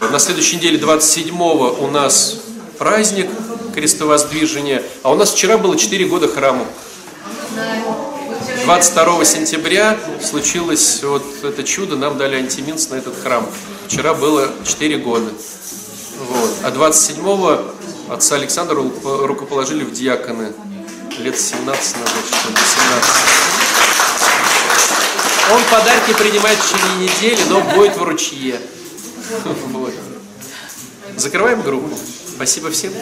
На 0.00 0.18
следующей 0.18 0.56
неделе 0.56 0.78
27-го 0.78 1.84
у 1.84 1.86
нас 1.88 2.38
праздник 2.78 3.30
крестовоздвижения, 3.74 4.82
а 5.04 5.12
у 5.12 5.14
нас 5.14 5.30
вчера 5.32 5.56
было 5.56 5.76
4 5.76 6.04
года 6.06 6.26
храму. 6.26 6.66
22 8.64 9.24
сентября 9.24 9.96
случилось 10.20 11.00
вот 11.04 11.22
это 11.44 11.62
чудо, 11.62 11.94
нам 11.96 12.18
дали 12.18 12.34
антиминс 12.36 12.88
на 12.90 12.96
этот 12.96 13.14
храм. 13.22 13.46
Вчера 13.86 14.14
было 14.14 14.48
4 14.64 14.96
года. 14.98 15.30
Вот. 16.28 16.50
А 16.62 16.70
27-го 16.70 17.73
отца 18.08 18.36
Александра 18.36 18.76
ру- 18.76 19.26
рукоположили 19.26 19.84
в 19.84 19.92
диаконы. 19.92 20.52
Лет 21.18 21.38
17 21.38 21.66
назад, 21.96 22.24
что 22.26 22.48
ли, 22.48 22.54
18. 22.54 23.10
Он 25.52 25.62
подарки 25.70 26.12
принимает 26.14 26.58
в 26.58 26.72
течение 26.72 27.08
недели, 27.08 27.42
но 27.48 27.60
будет 27.60 27.96
в 27.96 28.02
ручье. 28.02 28.58
Вот. 29.72 29.92
Закрываем 31.16 31.62
группу. 31.62 31.88
Спасибо 32.36 32.70
всем. 32.70 32.92